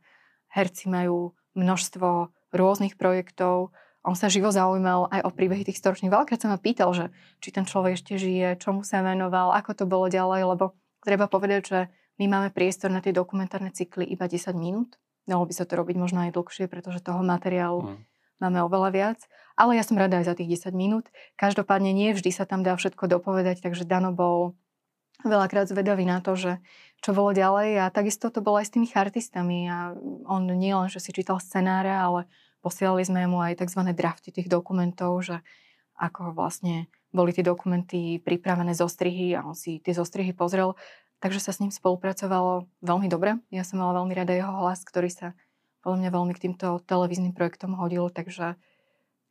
herci 0.54 0.88
majú 0.88 1.36
množstvo 1.58 2.32
rôznych 2.54 2.95
projektov, 2.95 3.76
on 4.08 4.15
sa 4.15 4.32
živo 4.32 4.48
zaujímal 4.48 5.12
aj 5.12 5.28
o 5.28 5.30
príbehy 5.36 5.67
tých 5.67 5.84
storočných. 5.84 6.08
Veľakrát 6.08 6.39
sa 6.39 6.48
ma 6.48 6.56
pýtal, 6.56 6.96
že 6.96 7.12
či 7.43 7.52
ten 7.52 7.67
človek 7.67 8.00
ešte 8.00 8.15
žije, 8.15 8.56
čomu 8.63 8.88
sa 8.88 9.04
venoval, 9.04 9.52
ako 9.52 9.84
to 9.84 9.84
bolo 9.84 10.08
ďalej, 10.08 10.48
lebo 10.56 10.80
treba 11.04 11.28
povedať, 11.28 11.62
že 11.67 11.80
my 12.15 12.26
máme 12.32 12.50
priestor 12.56 12.88
na 12.88 13.04
tie 13.04 13.12
dokumentárne 13.12 13.70
cykly 13.76 14.08
iba 14.08 14.32
10 14.32 14.56
minút. 14.56 14.96
Dalo 15.28 15.43
by 15.43 15.52
sa 15.52 15.67
to 15.67 15.76
robiť 15.76 16.00
možno 16.00 16.24
aj 16.24 16.32
dlhšie, 16.34 16.72
pretože 16.72 17.04
toho 17.04 17.20
materiálu 17.20 17.84
mm. 17.84 17.98
máme 18.39 18.63
oveľa 18.63 18.89
viac. 18.96 19.20
Ale 19.60 19.76
ja 19.76 19.84
som 19.84 20.00
rada 20.00 20.24
aj 20.24 20.32
za 20.32 20.34
tých 20.39 20.63
10 20.63 20.72
minút. 20.72 21.12
Každopádne 21.36 21.91
nie 21.91 22.15
vždy 22.15 22.32
sa 22.32 22.48
tam 22.48 22.63
dá 22.63 22.80
všetko 22.80 23.12
dopovedať, 23.12 23.60
takže 23.60 23.84
Dano 23.84 24.15
bol 24.15 24.56
veľakrát 25.28 25.67
zvedavý 25.67 26.08
na 26.08 26.24
to, 26.24 26.39
že 26.39 26.52
čo 27.02 27.13
bolo 27.13 27.34
ďalej 27.34 27.82
a 27.82 27.93
takisto 27.93 28.30
to 28.30 28.41
bolo 28.41 28.62
aj 28.62 28.70
s 28.70 28.74
tými 28.74 28.88
chartistami 28.89 29.65
a 29.70 29.93
on 30.30 30.46
nie 30.46 30.74
len, 30.74 30.89
že 30.89 31.02
si 31.02 31.10
čítal 31.13 31.41
scenáre, 31.41 31.89
ale 31.89 32.30
Posielali 32.62 33.06
sme 33.06 33.30
mu 33.30 33.39
aj 33.39 33.63
tzv. 33.63 33.82
drafty 33.93 34.34
tých 34.34 34.50
dokumentov, 34.50 35.22
že 35.24 35.39
ako 35.98 36.38
vlastne 36.38 36.89
boli 37.10 37.34
tie 37.34 37.41
dokumenty 37.41 38.22
pripravené 38.22 38.78
zo 38.78 38.86
strihy 38.86 39.34
a 39.34 39.46
on 39.46 39.58
si 39.58 39.82
tie 39.82 39.96
zostrihy 39.96 40.36
pozrel. 40.38 40.78
Takže 41.17 41.41
sa 41.41 41.50
s 41.50 41.58
ním 41.63 41.74
spolupracovalo 41.74 42.70
veľmi 42.86 43.10
dobre. 43.10 43.41
Ja 43.50 43.65
som 43.65 43.82
mala 43.82 43.98
veľmi 43.98 44.13
rada 44.13 44.38
jeho 44.38 44.54
hlas, 44.62 44.86
ktorý 44.86 45.10
sa 45.10 45.34
podľa 45.82 45.98
mňa 46.06 46.10
veľmi 46.13 46.34
k 46.38 46.43
týmto 46.50 46.78
televíznym 46.86 47.34
projektom 47.34 47.74
hodil, 47.74 48.13
takže, 48.13 48.54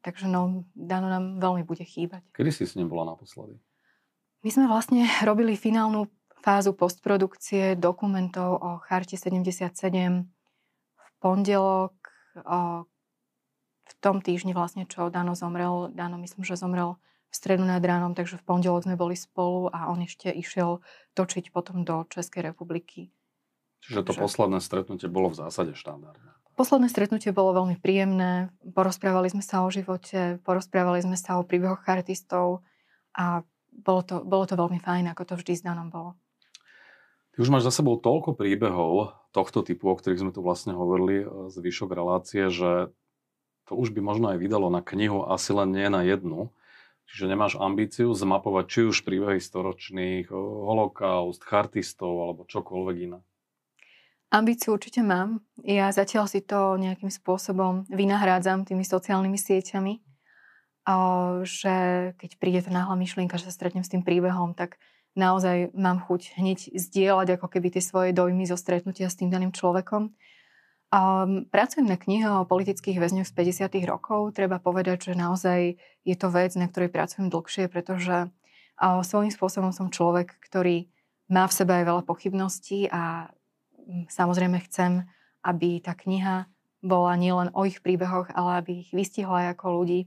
takže 0.02 0.26
no, 0.26 0.66
Dano 0.74 1.06
nám 1.06 1.38
veľmi 1.38 1.62
bude 1.62 1.86
chýbať. 1.86 2.26
Kedy 2.34 2.50
si 2.50 2.64
s 2.66 2.74
ním 2.74 2.90
bola 2.90 3.14
naposledy? 3.14 3.62
My 4.42 4.50
sme 4.50 4.66
vlastne 4.66 5.06
robili 5.22 5.54
finálnu 5.54 6.10
fázu 6.42 6.74
postprodukcie 6.74 7.78
dokumentov 7.78 8.62
o 8.62 8.70
Charte 8.82 9.14
77 9.14 9.70
v 10.96 11.08
pondelok, 11.22 11.94
v 13.86 13.92
tom 14.02 14.18
týždni 14.18 14.50
vlastne, 14.50 14.84
čo 14.84 15.08
Dano 15.08 15.38
zomrel, 15.38 15.94
Dano 15.94 16.18
myslím, 16.18 16.42
že 16.42 16.58
zomrel 16.58 16.98
v 17.30 17.34
stredu 17.34 17.62
nad 17.62 17.82
ránom, 17.82 18.14
takže 18.18 18.38
v 18.38 18.46
pondelok 18.46 18.86
sme 18.86 18.98
boli 18.98 19.14
spolu 19.14 19.70
a 19.70 19.90
on 19.90 20.02
ešte 20.02 20.30
išiel 20.30 20.82
točiť 21.14 21.54
potom 21.54 21.86
do 21.86 22.02
Českej 22.10 22.50
republiky. 22.50 23.14
Čiže 23.86 24.02
to 24.02 24.14
takže... 24.14 24.22
posledné 24.26 24.58
stretnutie 24.58 25.06
bolo 25.06 25.30
v 25.30 25.38
zásade 25.38 25.78
štandardné. 25.78 26.34
Posledné 26.56 26.88
stretnutie 26.88 27.36
bolo 27.36 27.52
veľmi 27.52 27.76
príjemné, 27.76 28.48
porozprávali 28.72 29.28
sme 29.28 29.44
sa 29.44 29.62
o 29.62 29.68
živote, 29.68 30.40
porozprávali 30.40 31.04
sme 31.04 31.14
sa 31.14 31.36
o 31.36 31.44
príbehoch 31.44 31.84
chartistov 31.84 32.64
a 33.12 33.44
bolo 33.70 34.00
to, 34.00 34.24
bolo 34.24 34.48
to 34.48 34.56
veľmi 34.56 34.80
fajn, 34.80 35.12
ako 35.12 35.22
to 35.28 35.34
vždy 35.36 35.52
s 35.60 35.62
Danom 35.62 35.92
bolo. 35.92 36.16
Ty 37.36 37.44
už 37.44 37.52
máš 37.52 37.68
za 37.68 37.84
sebou 37.84 38.00
toľko 38.00 38.32
príbehov 38.32 39.12
tohto 39.36 39.60
typu, 39.60 39.92
o 39.92 39.96
ktorých 40.00 40.24
sme 40.24 40.32
tu 40.32 40.40
vlastne 40.40 40.72
hovorili, 40.72 41.28
e, 41.28 41.52
zvyšok 41.52 41.92
relácie, 41.92 42.48
že 42.48 42.88
to 43.66 43.74
už 43.74 43.90
by 43.92 44.00
možno 44.00 44.30
aj 44.30 44.38
vydalo 44.38 44.70
na 44.70 44.80
knihu, 44.80 45.26
asi 45.26 45.50
len 45.50 45.74
nie 45.74 45.90
na 45.90 46.06
jednu. 46.06 46.54
Čiže 47.06 47.30
nemáš 47.30 47.54
ambíciu 47.54 48.10
zmapovať 48.10 48.64
či 48.66 48.80
už 48.90 49.06
príbehy 49.06 49.38
storočných, 49.38 50.26
holokaust, 50.30 51.38
chartistov 51.42 52.18
alebo 52.18 52.42
čokoľvek 52.50 52.96
iné? 52.98 53.18
Ambíciu 54.34 54.74
určite 54.74 55.06
mám. 55.06 55.38
Ja 55.62 55.94
zatiaľ 55.94 56.26
si 56.26 56.42
to 56.42 56.74
nejakým 56.74 57.14
spôsobom 57.14 57.86
vynahrádzam 57.86 58.66
tými 58.66 58.82
sociálnymi 58.82 59.38
sieťami, 59.38 60.02
že 61.46 61.74
keď 62.18 62.30
príde 62.42 62.60
tá 62.66 62.74
náhla 62.74 62.98
myšlienka, 62.98 63.38
že 63.38 63.50
sa 63.50 63.54
stretnem 63.54 63.86
s 63.86 63.90
tým 63.94 64.02
príbehom, 64.02 64.58
tak 64.58 64.82
naozaj 65.14 65.70
mám 65.78 66.02
chuť 66.02 66.42
hneď 66.42 66.74
zdieľať 66.74 67.38
ako 67.38 67.46
keby 67.54 67.78
tie 67.78 67.82
svoje 67.82 68.10
dojmy 68.10 68.50
zo 68.50 68.58
stretnutia 68.58 69.06
s 69.06 69.14
tým 69.14 69.30
daným 69.30 69.54
človekom. 69.54 70.10
Um, 70.86 71.50
pracujem 71.50 71.90
na 71.90 71.98
knihe 71.98 72.30
o 72.30 72.46
politických 72.46 73.02
väzňoch 73.02 73.26
z 73.26 73.34
50. 73.34 73.90
rokov. 73.90 74.38
Treba 74.38 74.62
povedať, 74.62 75.10
že 75.10 75.12
naozaj 75.18 75.74
je 76.06 76.14
to 76.14 76.30
vec, 76.30 76.54
na 76.54 76.70
ktorej 76.70 76.94
pracujem 76.94 77.26
dlhšie, 77.26 77.66
pretože 77.66 78.30
uh, 78.30 79.02
svojím 79.02 79.34
spôsobom 79.34 79.74
som 79.74 79.90
človek, 79.90 80.38
ktorý 80.46 80.86
má 81.26 81.50
v 81.50 81.56
sebe 81.58 81.74
aj 81.74 81.84
veľa 81.90 82.02
pochybností 82.06 82.86
a 82.94 83.26
um, 83.82 84.06
samozrejme 84.06 84.62
chcem, 84.70 85.02
aby 85.42 85.82
tá 85.82 85.98
kniha 85.98 86.46
bola 86.86 87.18
nielen 87.18 87.50
o 87.50 87.66
ich 87.66 87.82
príbehoch, 87.82 88.30
ale 88.30 88.62
aby 88.62 88.86
ich 88.86 88.94
vystihla 88.94 89.42
aj 89.42 89.58
ako 89.58 89.82
ľudí, 89.82 90.00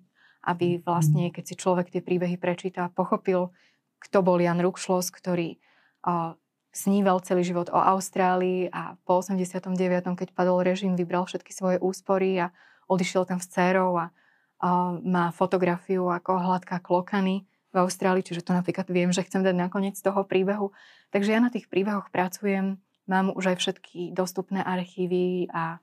aby 0.48 0.80
vlastne, 0.80 1.28
keď 1.28 1.44
si 1.44 1.56
človek 1.60 1.92
tie 1.92 2.00
príbehy 2.00 2.40
prečíta, 2.40 2.88
pochopil, 2.96 3.52
kto 4.00 4.24
bol 4.24 4.40
Jan 4.40 4.64
Rukšlos, 4.64 5.12
ktorý 5.12 5.60
uh, 6.08 6.40
sníval 6.80 7.20
celý 7.20 7.44
život 7.44 7.68
o 7.68 7.80
Austrálii 7.80 8.72
a 8.72 8.96
po 9.04 9.20
89. 9.20 9.76
keď 10.16 10.32
padol 10.32 10.64
režim, 10.64 10.96
vybral 10.96 11.28
všetky 11.28 11.52
svoje 11.52 11.78
úspory 11.84 12.40
a 12.40 12.56
odišiel 12.88 13.28
tam 13.28 13.44
s 13.44 13.52
dcerou 13.52 14.00
a, 14.00 14.16
a 14.64 14.96
má 15.04 15.36
fotografiu 15.36 16.08
ako 16.08 16.40
hladká 16.40 16.80
klokany 16.80 17.44
v 17.70 17.76
Austrálii, 17.84 18.26
čiže 18.26 18.48
to 18.48 18.56
napríklad 18.56 18.88
viem, 18.90 19.12
že 19.14 19.22
chcem 19.28 19.46
dať 19.46 19.54
nakoniec 19.54 20.00
toho 20.00 20.26
príbehu. 20.26 20.74
Takže 21.14 21.36
ja 21.36 21.44
na 21.44 21.54
tých 21.54 21.70
príbehoch 21.70 22.10
pracujem, 22.10 22.82
mám 23.06 23.30
už 23.36 23.54
aj 23.54 23.58
všetky 23.62 24.16
dostupné 24.16 24.66
archívy 24.66 25.52
a, 25.54 25.78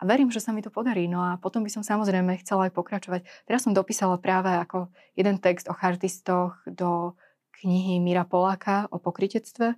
a 0.00 0.02
verím, 0.04 0.28
že 0.28 0.44
sa 0.44 0.52
mi 0.52 0.60
to 0.60 0.68
podarí. 0.68 1.08
No 1.08 1.24
a 1.24 1.40
potom 1.40 1.64
by 1.64 1.70
som 1.72 1.80
samozrejme 1.80 2.40
chcela 2.44 2.68
aj 2.68 2.76
pokračovať. 2.76 3.20
Teraz 3.48 3.64
som 3.64 3.72
dopísala 3.72 4.20
práve 4.20 4.52
ako 4.52 4.92
jeden 5.16 5.40
text 5.40 5.68
o 5.72 5.76
chartistoch 5.76 6.60
do 6.68 7.16
knihy 7.64 8.02
Mira 8.04 8.28
Poláka 8.28 8.90
o 8.92 9.00
pokritectve 9.00 9.76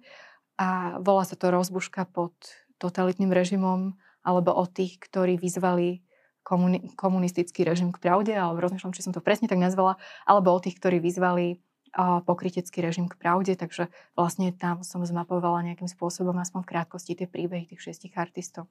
a 0.57 0.99
volá 1.01 1.25
sa 1.25 1.37
to 1.37 1.53
rozbuška 1.53 2.09
pod 2.11 2.33
totalitným 2.81 3.33
režimom 3.33 3.97
alebo 4.27 4.51
o 4.53 4.66
tých, 4.66 4.99
ktorí 4.99 5.38
vyzvali 5.38 6.03
komuni- 6.42 6.95
komunistický 6.99 7.62
režim 7.62 7.95
k 7.95 8.03
pravde, 8.03 8.35
alebo 8.35 8.59
rozmýšľam, 8.59 8.95
či 8.95 9.07
som 9.07 9.14
to 9.14 9.23
presne 9.23 9.47
tak 9.47 9.62
nazvala, 9.62 9.99
alebo 10.27 10.51
o 10.51 10.59
tých, 10.59 10.79
ktorí 10.83 10.99
vyzvali 10.99 11.59
uh, 11.95 12.23
pokrytecký 12.27 12.83
režim 12.83 13.07
k 13.07 13.19
pravde, 13.19 13.55
takže 13.55 13.87
vlastne 14.19 14.51
tam 14.51 14.83
som 14.83 15.03
zmapovala 15.07 15.62
nejakým 15.62 15.87
spôsobom, 15.87 16.35
aspoň 16.42 16.66
v 16.66 16.71
krátkosti, 16.75 17.19
tie 17.19 17.31
príbehy 17.31 17.71
tých 17.71 17.83
šiestich 17.87 18.14
artistov. 18.19 18.66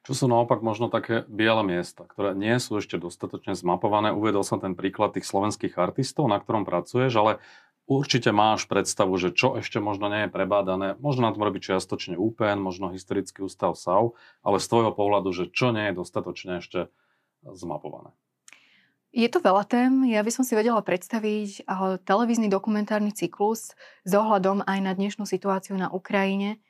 Čo 0.00 0.16
sú 0.16 0.24
naopak 0.32 0.64
možno 0.64 0.88
také 0.88 1.28
biele 1.28 1.60
miesta, 1.60 2.08
ktoré 2.08 2.32
nie 2.32 2.56
sú 2.56 2.80
ešte 2.80 2.96
dostatočne 2.96 3.52
zmapované. 3.52 4.16
Uvedol 4.16 4.40
som 4.40 4.56
ten 4.56 4.72
príklad 4.72 5.12
tých 5.12 5.28
slovenských 5.28 5.76
artistov, 5.76 6.24
na 6.24 6.40
ktorom 6.40 6.64
pracuješ, 6.64 7.12
ale 7.20 7.32
Určite 7.90 8.30
máš 8.30 8.70
predstavu, 8.70 9.18
že 9.18 9.34
čo 9.34 9.58
ešte 9.58 9.82
možno 9.82 10.06
nie 10.06 10.30
je 10.30 10.30
prebádané. 10.30 10.94
Možno 11.02 11.26
na 11.26 11.34
tom 11.34 11.42
robiť 11.42 11.74
čiastočne 11.74 12.14
UPN, 12.14 12.62
možno 12.62 12.94
historický 12.94 13.42
ústav 13.42 13.74
SAU, 13.74 14.14
ale 14.46 14.62
z 14.62 14.70
tvojho 14.70 14.94
pohľadu, 14.94 15.34
že 15.34 15.50
čo 15.50 15.74
nie 15.74 15.90
je 15.90 15.98
dostatočne 15.98 16.62
ešte 16.62 16.86
zmapované. 17.42 18.14
Je 19.10 19.26
to 19.26 19.42
veľa 19.42 19.66
tém. 19.66 20.06
Ja 20.06 20.22
by 20.22 20.30
som 20.30 20.46
si 20.46 20.54
vedela 20.54 20.78
predstaviť 20.86 21.66
televízny 22.06 22.46
dokumentárny 22.46 23.10
cyklus 23.10 23.74
s 24.06 24.12
ohľadom 24.14 24.62
aj 24.70 24.78
na 24.86 24.94
dnešnú 24.94 25.26
situáciu 25.26 25.74
na 25.74 25.90
Ukrajine 25.90 26.62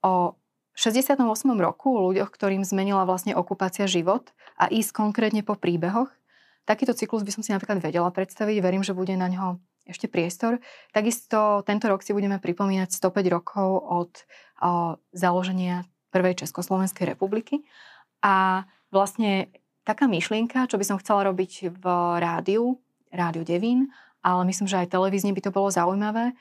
o 0.00 0.32
68. 0.80 1.20
roku, 1.60 1.92
ľuďoch, 2.08 2.32
ktorým 2.32 2.64
zmenila 2.64 3.04
vlastne 3.04 3.36
okupácia 3.36 3.84
život 3.84 4.32
a 4.56 4.72
ísť 4.72 4.96
konkrétne 4.96 5.44
po 5.44 5.60
príbehoch. 5.60 6.08
Takýto 6.64 6.96
cyklus 6.96 7.20
by 7.20 7.36
som 7.36 7.44
si 7.44 7.52
napríklad 7.52 7.84
vedela 7.84 8.08
predstaviť. 8.08 8.56
Verím, 8.64 8.80
že 8.80 8.96
bude 8.96 9.12
na 9.12 9.28
ňo 9.28 9.60
ešte 9.88 10.06
priestor. 10.06 10.60
Takisto 10.92 11.64
tento 11.64 11.88
rok 11.88 12.04
si 12.04 12.12
budeme 12.12 12.36
pripomínať 12.38 12.92
105 12.92 13.34
rokov 13.34 13.68
od 13.82 14.12
o, 14.60 15.00
založenia 15.16 15.88
Prvej 16.12 16.44
Československej 16.44 17.16
republiky. 17.16 17.64
A 18.20 18.68
vlastne 18.92 19.48
taká 19.82 20.04
myšlienka, 20.04 20.68
čo 20.68 20.76
by 20.76 20.84
som 20.84 21.00
chcela 21.00 21.26
robiť 21.26 21.72
v 21.72 21.84
rádiu, 22.20 22.76
rádiu 23.08 23.42
Devín, 23.42 23.88
ale 24.20 24.44
myslím, 24.46 24.68
že 24.68 24.84
aj 24.84 24.92
televízne 24.92 25.32
by 25.32 25.40
to 25.40 25.50
bolo 25.50 25.72
zaujímavé, 25.72 26.36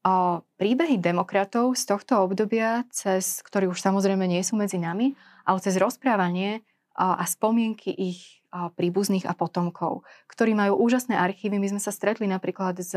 O 0.00 0.40
príbehy 0.56 0.96
demokratov 0.96 1.76
z 1.76 1.84
tohto 1.84 2.24
obdobia, 2.24 2.88
cez, 2.88 3.44
ktorí 3.44 3.68
už 3.68 3.84
samozrejme 3.84 4.24
nie 4.24 4.40
sú 4.40 4.56
medzi 4.56 4.80
nami, 4.80 5.12
ale 5.44 5.60
cez 5.60 5.76
rozprávanie 5.76 6.64
a 7.00 7.24
spomienky 7.24 7.88
ich 7.96 8.44
príbuzných 8.52 9.24
a 9.24 9.32
potomkov, 9.32 10.04
ktorí 10.28 10.52
majú 10.52 10.76
úžasné 10.84 11.16
archívy. 11.16 11.56
My 11.56 11.72
sme 11.72 11.80
sa 11.80 11.96
stretli 11.96 12.28
napríklad 12.28 12.76
s 12.76 12.92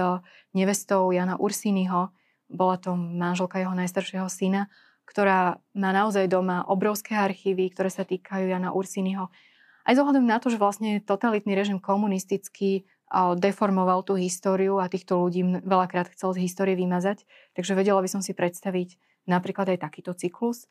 nevestou 0.51 1.07
Jana 1.15 1.39
Ursínyho, 1.39 2.11
bola 2.51 2.75
to 2.75 2.99
manželka 2.99 3.63
jeho 3.63 3.71
najstaršieho 3.71 4.27
syna, 4.27 4.67
ktorá 5.07 5.63
má 5.71 5.95
naozaj 5.95 6.27
doma 6.27 6.67
obrovské 6.67 7.15
archívy, 7.15 7.71
ktoré 7.71 7.87
sa 7.87 8.03
týkajú 8.03 8.51
Jana 8.51 8.75
Ursínyho. 8.75 9.31
Aj 9.87 9.93
zohľadom 9.95 10.27
na 10.27 10.43
to, 10.43 10.51
že 10.51 10.59
vlastne 10.59 10.99
totalitný 10.99 11.55
režim 11.55 11.79
komunistický 11.79 12.83
deformoval 13.13 14.01
tú 14.03 14.17
históriu 14.17 14.81
a 14.81 14.89
týchto 14.89 15.21
ľudí 15.21 15.63
veľakrát 15.63 16.11
chcel 16.11 16.33
z 16.33 16.49
histórie 16.49 16.73
vymazať. 16.73 17.23
Takže 17.53 17.77
vedela 17.77 18.01
by 18.01 18.09
som 18.09 18.25
si 18.25 18.33
predstaviť 18.33 18.97
napríklad 19.29 19.69
aj 19.75 19.85
takýto 19.85 20.11
cyklus. 20.17 20.65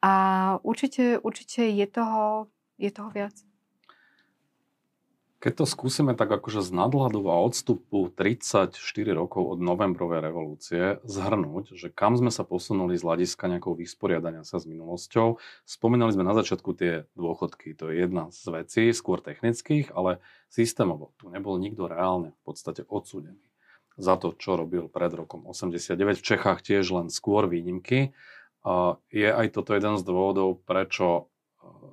A 0.00 0.56
určite, 0.64 1.20
určite 1.20 1.68
je, 1.68 1.86
toho, 1.88 2.48
je 2.78 2.90
toho 2.90 3.10
viac. 3.10 3.34
Keď 5.44 5.60
to 5.60 5.66
skúsime 5.68 6.16
tak 6.16 6.32
akože 6.32 6.64
z 6.64 6.72
nadhľadu 6.72 7.28
a 7.28 7.36
odstupu 7.44 8.08
34 8.08 8.72
rokov 9.12 9.44
od 9.44 9.60
novembrovej 9.60 10.24
revolúcie 10.24 11.04
zhrnúť, 11.04 11.76
že 11.76 11.92
kam 11.92 12.16
sme 12.16 12.32
sa 12.32 12.48
posunuli 12.48 12.96
z 12.96 13.04
hľadiska 13.04 13.52
nejakého 13.52 13.76
vysporiadania 13.76 14.40
sa 14.48 14.56
s 14.56 14.64
minulosťou, 14.64 15.36
spomínali 15.68 16.16
sme 16.16 16.24
na 16.24 16.32
začiatku 16.32 16.72
tie 16.72 17.04
dôchodky, 17.12 17.76
to 17.76 17.92
je 17.92 18.08
jedna 18.08 18.32
z 18.32 18.40
vecí, 18.56 18.82
skôr 18.96 19.20
technických, 19.20 19.92
ale 19.92 20.24
systémovo. 20.48 21.12
Tu 21.20 21.28
nebol 21.28 21.60
nikto 21.60 21.92
reálne 21.92 22.32
v 22.32 22.40
podstate 22.40 22.88
odsúdený 22.88 23.44
za 24.00 24.16
to, 24.16 24.32
čo 24.32 24.56
robil 24.56 24.88
pred 24.88 25.12
rokom 25.12 25.44
89. 25.44 26.24
V 26.24 26.24
Čechách 26.24 26.64
tiež 26.64 26.88
len 26.88 27.12
skôr 27.12 27.52
výnimky. 27.52 28.16
Je 29.12 29.28
aj 29.28 29.60
toto 29.60 29.76
jeden 29.76 30.00
z 30.00 30.02
dôvodov, 30.08 30.64
prečo 30.64 31.28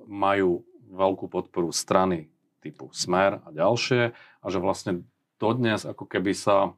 majú 0.08 0.64
veľkú 0.92 1.26
podporu 1.32 1.72
strany 1.72 2.28
typu 2.62 2.92
Smer 2.94 3.42
a 3.42 3.48
ďalšie 3.50 4.12
a 4.14 4.46
že 4.46 4.58
vlastne 4.62 5.02
dodnes 5.40 5.82
ako 5.82 6.06
keby 6.06 6.36
sa 6.36 6.76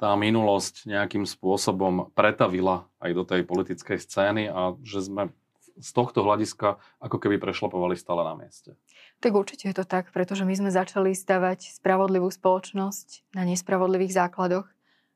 tá 0.00 0.18
minulosť 0.18 0.90
nejakým 0.90 1.22
spôsobom 1.22 2.10
pretavila 2.18 2.90
aj 2.98 3.10
do 3.14 3.22
tej 3.22 3.46
politickej 3.46 4.02
scény 4.02 4.50
a 4.50 4.74
že 4.82 5.06
sme 5.06 5.30
z 5.78 5.90
tohto 5.94 6.26
hľadiska 6.26 6.76
ako 6.98 7.16
keby 7.22 7.38
prešlapovali 7.38 7.94
stále 7.94 8.26
na 8.26 8.34
mieste. 8.34 8.74
Tak 9.22 9.32
určite 9.32 9.70
je 9.70 9.76
to 9.78 9.86
tak, 9.86 10.10
pretože 10.10 10.42
my 10.42 10.52
sme 10.58 10.74
začali 10.74 11.14
stavať 11.14 11.78
spravodlivú 11.78 12.28
spoločnosť 12.28 13.32
na 13.38 13.46
nespravodlivých 13.46 14.12
základoch. 14.12 14.66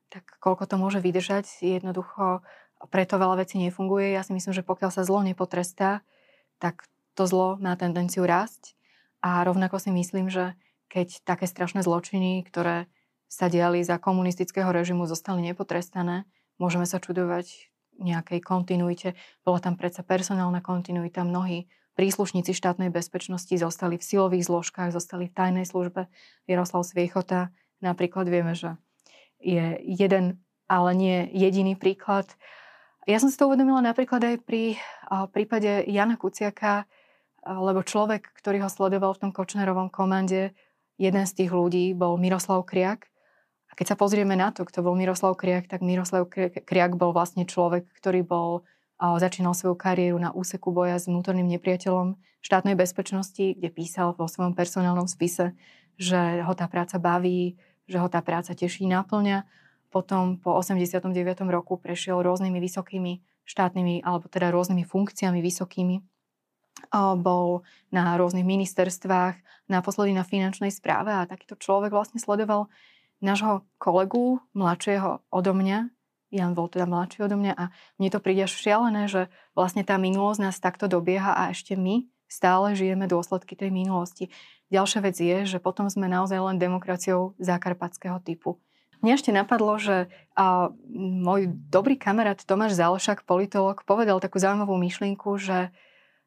Tak 0.07 0.39
koľko 0.39 0.63
to 0.65 0.75
môže 0.79 1.03
vydržať, 1.03 1.45
jednoducho 1.59 2.41
preto 2.87 3.19
veľa 3.19 3.43
vecí 3.43 3.59
nefunguje. 3.59 4.15
Ja 4.15 4.23
si 4.23 4.31
myslím, 4.31 4.55
že 4.55 4.63
pokiaľ 4.63 4.95
sa 4.95 5.03
zlo 5.03 5.19
nepotrestá, 5.25 6.05
tak 6.63 6.87
to 7.17 7.25
zlo 7.25 7.57
má 7.57 7.73
tendenciu 7.73 8.29
rásť 8.29 8.77
a 9.25 9.41
rovnako 9.41 9.81
si 9.81 9.89
myslím, 9.89 10.29
že 10.29 10.53
keď 10.87 11.25
také 11.25 11.49
strašné 11.49 11.81
zločiny, 11.81 12.45
ktoré 12.45 12.85
sa 13.25 13.49
diali 13.49 13.81
za 13.81 13.97
komunistického 13.97 14.69
režimu, 14.69 15.09
zostali 15.09 15.41
nepotrestané, 15.41 16.29
môžeme 16.61 16.85
sa 16.85 17.01
čudovať 17.01 17.73
nejakej 17.97 18.39
kontinuite. 18.45 19.17
Bola 19.41 19.57
tam 19.57 19.75
predsa 19.75 20.05
personálna 20.05 20.61
kontinuita. 20.61 21.25
Mnohí 21.25 21.65
príslušníci 21.97 22.53
štátnej 22.53 22.93
bezpečnosti 22.93 23.51
zostali 23.57 23.97
v 23.97 24.05
silových 24.05 24.47
zložkách, 24.47 24.93
zostali 24.93 25.27
v 25.27 25.35
tajnej 25.35 25.65
službe. 25.65 26.05
Jaroslav 26.45 26.85
Sviechota 26.85 27.49
napríklad 27.81 28.29
vieme, 28.29 28.53
že 28.53 28.77
je 29.41 29.81
jeden, 29.81 30.39
ale 30.69 30.93
nie 30.93 31.17
jediný 31.33 31.73
príklad. 31.73 32.29
Ja 33.09 33.17
som 33.17 33.33
si 33.33 33.35
to 33.35 33.49
uvedomila 33.49 33.81
napríklad 33.81 34.23
aj 34.23 34.35
pri 34.45 34.77
prípade 35.33 35.83
Jana 35.89 36.15
Kuciaka, 36.15 36.85
lebo 37.47 37.79
človek, 37.87 38.27
ktorý 38.35 38.67
ho 38.67 38.69
sledoval 38.69 39.15
v 39.15 39.21
tom 39.23 39.31
Kočnerovom 39.31 39.87
komande, 39.87 40.51
jeden 40.99 41.23
z 41.23 41.33
tých 41.33 41.51
ľudí 41.55 41.95
bol 41.95 42.19
Miroslav 42.19 42.67
Kriak. 42.67 43.07
A 43.67 43.75
keď 43.77 43.93
sa 43.93 43.99
pozrieme 43.99 44.35
na 44.35 44.51
to, 44.51 44.67
kto 44.67 44.83
bol 44.83 44.99
Miroslav 44.99 45.39
Kriak, 45.39 45.71
tak 45.71 45.79
Miroslav 45.79 46.27
Kriak 46.29 46.99
bol 46.99 47.15
vlastne 47.15 47.47
človek, 47.47 47.87
ktorý 47.95 48.27
bol 48.27 48.67
začínal 48.97 49.53
svoju 49.53 49.77
kariéru 49.77 50.17
na 50.17 50.33
úseku 50.33 50.73
boja 50.73 50.97
s 50.97 51.05
vnútorným 51.05 51.45
nepriateľom 51.55 52.17
štátnej 52.41 52.73
bezpečnosti, 52.73 53.53
kde 53.53 53.69
písal 53.69 54.17
vo 54.17 54.25
svojom 54.25 54.57
personálnom 54.57 55.05
spise, 55.05 55.53
že 56.01 56.41
ho 56.41 56.53
tá 56.57 56.65
práca 56.65 56.97
baví, 56.97 57.61
že 57.85 58.01
ho 58.01 58.09
tá 58.09 58.25
práca 58.25 58.57
teší, 58.57 58.89
naplňa. 58.89 59.45
Potom 59.93 60.41
po 60.41 60.57
89. 60.57 61.13
roku 61.47 61.77
prešiel 61.77 62.25
rôznymi 62.25 62.57
vysokými 62.57 63.21
štátnymi, 63.47 64.03
alebo 64.03 64.27
teda 64.27 64.51
rôznymi 64.51 64.83
funkciami 64.83 65.39
vysokými 65.39 66.01
bol 67.19 67.67
na 67.91 68.15
rôznych 68.15 68.45
ministerstvách, 68.45 69.39
naposledy 69.67 70.15
na 70.15 70.23
finančnej 70.23 70.71
správe 70.71 71.11
a 71.11 71.27
takýto 71.27 71.59
človek 71.59 71.91
vlastne 71.91 72.21
sledoval 72.21 72.71
nášho 73.19 73.65
kolegu, 73.81 74.39
mladšieho 74.53 75.25
odo 75.33 75.53
mňa, 75.57 75.89
Jan 76.27 76.51
bol 76.59 76.67
teda 76.67 76.83
mladší 76.83 77.23
odo 77.23 77.39
mňa 77.39 77.53
a 77.55 77.71
mne 77.95 78.09
to 78.11 78.19
príde 78.19 78.43
až 78.43 78.51
šialené, 78.51 79.07
že 79.07 79.31
vlastne 79.55 79.87
tá 79.87 79.95
minulosť 79.95 80.39
nás 80.43 80.59
takto 80.59 80.91
dobieha 80.91 81.31
a 81.31 81.55
ešte 81.55 81.79
my 81.79 82.03
stále 82.27 82.75
žijeme 82.75 83.07
dôsledky 83.07 83.55
tej 83.55 83.71
minulosti. 83.71 84.27
Ďalšia 84.67 84.99
vec 84.99 85.15
je, 85.15 85.37
že 85.47 85.63
potom 85.63 85.87
sme 85.87 86.11
naozaj 86.11 86.35
len 86.35 86.59
demokraciou 86.59 87.39
zakarpatského 87.39 88.19
typu. 88.19 88.59
Mne 88.99 89.15
ešte 89.15 89.31
napadlo, 89.31 89.79
že 89.79 90.11
a, 90.35 90.73
môj 90.99 91.47
dobrý 91.71 91.95
kamarát 91.95 92.43
Tomáš 92.43 92.75
Zálešak, 92.75 93.23
politolog, 93.23 93.79
povedal 93.87 94.19
takú 94.19 94.41
zaujímavú 94.41 94.75
myšlienku, 94.75 95.39
že 95.39 95.71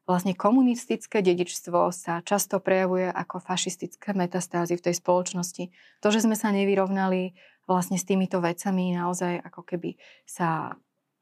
vlastne 0.09 0.33
komunistické 0.33 1.21
dedičstvo 1.21 1.93
sa 1.93 2.25
často 2.25 2.57
prejavuje 2.57 3.07
ako 3.09 3.41
fašistické 3.41 4.11
metastázy 4.17 4.75
v 4.77 4.85
tej 4.89 4.95
spoločnosti. 4.97 5.69
To, 6.01 6.07
že 6.09 6.25
sme 6.25 6.33
sa 6.33 6.49
nevyrovnali 6.49 7.37
vlastne 7.69 7.95
s 7.95 8.07
týmito 8.07 8.41
vecami, 8.41 8.97
naozaj 8.97 9.39
ako 9.45 9.61
keby 9.63 9.95
sa 10.25 10.75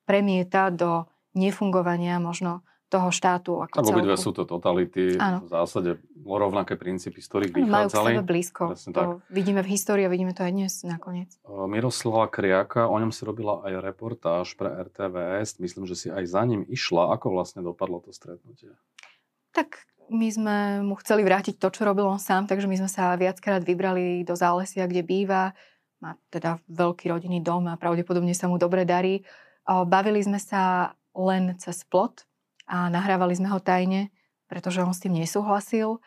premieta 0.08 0.74
do 0.74 1.06
nefungovania 1.38 2.18
možno 2.18 2.66
toho 2.90 3.14
štátu 3.14 3.62
ako 3.62 3.86
celku. 3.86 3.94
obidve 3.94 4.18
sú 4.18 4.34
to 4.34 4.50
totality, 4.50 5.14
Áno. 5.22 5.46
v 5.46 5.50
zásade 5.54 6.02
rovnaké 6.26 6.74
princípy, 6.74 7.22
z 7.22 7.28
ktorých 7.30 7.52
vychádzali. 7.54 8.18
Majú 8.18 8.26
k 8.26 8.28
blízko. 8.28 8.64
To 8.74 8.92
tak. 8.92 9.08
vidíme 9.30 9.62
v 9.62 9.70
histórii 9.78 10.04
a 10.06 10.12
vidíme 10.12 10.34
to 10.34 10.42
aj 10.42 10.52
dnes 10.52 10.74
nakoniec. 10.82 11.30
Miroslava 11.46 12.26
Kriaka, 12.34 12.90
o 12.90 12.98
ňom 12.98 13.14
si 13.14 13.22
robila 13.26 13.62
aj 13.62 13.74
reportáž 13.82 14.58
pre 14.58 14.74
RTVS. 14.74 15.62
Myslím, 15.62 15.86
že 15.86 15.96
si 15.96 16.08
aj 16.10 16.26
za 16.26 16.42
ním 16.50 16.66
išla. 16.66 17.14
Ako 17.14 17.30
vlastne 17.30 17.62
dopadlo 17.62 18.02
to 18.02 18.10
stretnutie? 18.10 18.74
Tak 19.54 19.86
my 20.10 20.28
sme 20.30 20.56
mu 20.82 20.98
chceli 20.98 21.22
vrátiť 21.22 21.62
to, 21.62 21.70
čo 21.70 21.86
robil 21.86 22.10
on 22.10 22.18
sám, 22.22 22.50
takže 22.50 22.66
my 22.66 22.78
sme 22.82 22.90
sa 22.90 23.14
viackrát 23.14 23.62
vybrali 23.62 24.26
do 24.26 24.34
zálesia, 24.34 24.90
kde 24.90 25.06
býva. 25.06 25.54
Má 26.02 26.18
teda 26.34 26.58
veľký 26.70 27.10
rodinný 27.12 27.42
dom 27.42 27.70
a 27.70 27.78
pravdepodobne 27.78 28.34
sa 28.34 28.50
mu 28.50 28.58
dobre 28.58 28.86
darí. 28.86 29.22
Bavili 29.66 30.22
sme 30.22 30.42
sa 30.42 30.94
len 31.14 31.58
cez 31.58 31.86
plot, 31.86 32.29
a 32.70 32.94
nahrávali 32.94 33.34
sme 33.34 33.50
ho 33.50 33.58
tajne, 33.58 34.14
pretože 34.46 34.86
on 34.86 34.94
s 34.94 35.02
tým 35.02 35.18
nesúhlasil. 35.18 35.98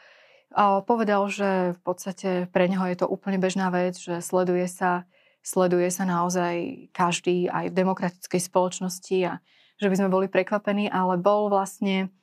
A 0.54 0.84
povedal, 0.84 1.26
že 1.26 1.74
v 1.74 1.80
podstate 1.82 2.30
pre 2.54 2.70
neho 2.70 2.84
je 2.86 3.02
to 3.02 3.10
úplne 3.10 3.42
bežná 3.42 3.72
vec, 3.74 3.98
že 3.98 4.22
sleduje 4.22 4.68
sa, 4.70 5.08
sleduje 5.42 5.90
sa 5.90 6.06
naozaj 6.06 6.86
každý 6.94 7.50
aj 7.50 7.72
v 7.72 7.76
demokratickej 7.82 8.40
spoločnosti 8.46 9.18
a 9.26 9.32
že 9.80 9.90
by 9.90 9.96
sme 9.98 10.12
boli 10.12 10.30
prekvapení, 10.30 10.86
ale 10.86 11.18
bol 11.18 11.50
vlastne 11.50 12.14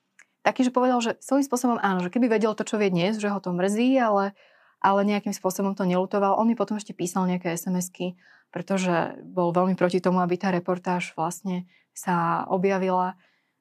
taký, 0.45 0.63
že 0.63 0.71
povedal, 0.71 1.03
že 1.03 1.19
svojím 1.19 1.45
spôsobom 1.45 1.77
áno, 1.81 1.99
že 1.99 2.13
keby 2.13 2.31
vedel 2.31 2.55
to, 2.55 2.63
čo 2.63 2.79
vie 2.79 2.87
dnes, 2.87 3.19
že 3.19 3.27
ho 3.27 3.43
to 3.43 3.51
mrzí, 3.51 3.99
ale, 3.99 4.31
ale 4.79 5.03
nejakým 5.03 5.35
spôsobom 5.35 5.75
to 5.75 5.83
nelutoval. 5.83 6.39
On 6.39 6.47
mi 6.47 6.55
potom 6.55 6.79
ešte 6.79 6.95
písal 6.95 7.27
nejaké 7.27 7.57
SMS-ky, 7.57 8.15
pretože 8.53 9.19
bol 9.25 9.51
veľmi 9.51 9.75
proti 9.75 9.99
tomu, 9.99 10.23
aby 10.23 10.39
tá 10.39 10.53
reportáž 10.53 11.11
vlastne 11.17 11.67
sa 11.91 12.47
objavila. 12.47 13.19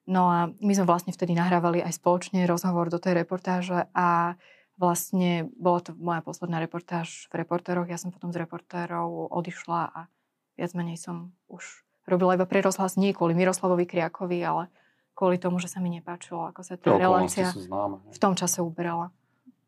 No 0.09 0.25
a 0.25 0.49
my 0.57 0.73
sme 0.73 0.89
vlastne 0.89 1.13
vtedy 1.13 1.37
nahrávali 1.37 1.85
aj 1.85 2.01
spoločne 2.01 2.49
rozhovor 2.49 2.89
do 2.89 2.97
tej 2.97 3.21
reportáže 3.21 3.85
a 3.93 4.33
vlastne 4.73 5.53
bola 5.53 5.85
to 5.85 5.93
moja 5.93 6.25
posledná 6.25 6.57
reportáž 6.57 7.29
v 7.29 7.45
reportéroch. 7.45 7.85
Ja 7.85 8.01
som 8.01 8.09
potom 8.09 8.33
z 8.33 8.41
reportérov 8.41 9.29
odišla 9.29 9.81
a 9.93 9.99
viac 10.57 10.73
menej 10.73 10.97
som 10.97 11.29
už 11.45 11.85
robila 12.09 12.33
iba 12.33 12.49
pre 12.49 12.65
rozhlas 12.65 12.97
nie 12.97 13.13
kvôli 13.13 13.37
Miroslavovi 13.37 13.85
Kriakovi, 13.85 14.41
ale 14.41 14.73
kvôli 15.13 15.37
tomu, 15.37 15.61
že 15.61 15.69
sa 15.69 15.77
mi 15.77 15.93
nepáčilo, 15.93 16.49
ako 16.49 16.61
sa 16.65 16.73
tá 16.73 16.97
relácia 16.97 17.53
v 18.09 18.17
tom 18.17 18.33
čase 18.33 18.65
uberala. 18.65 19.13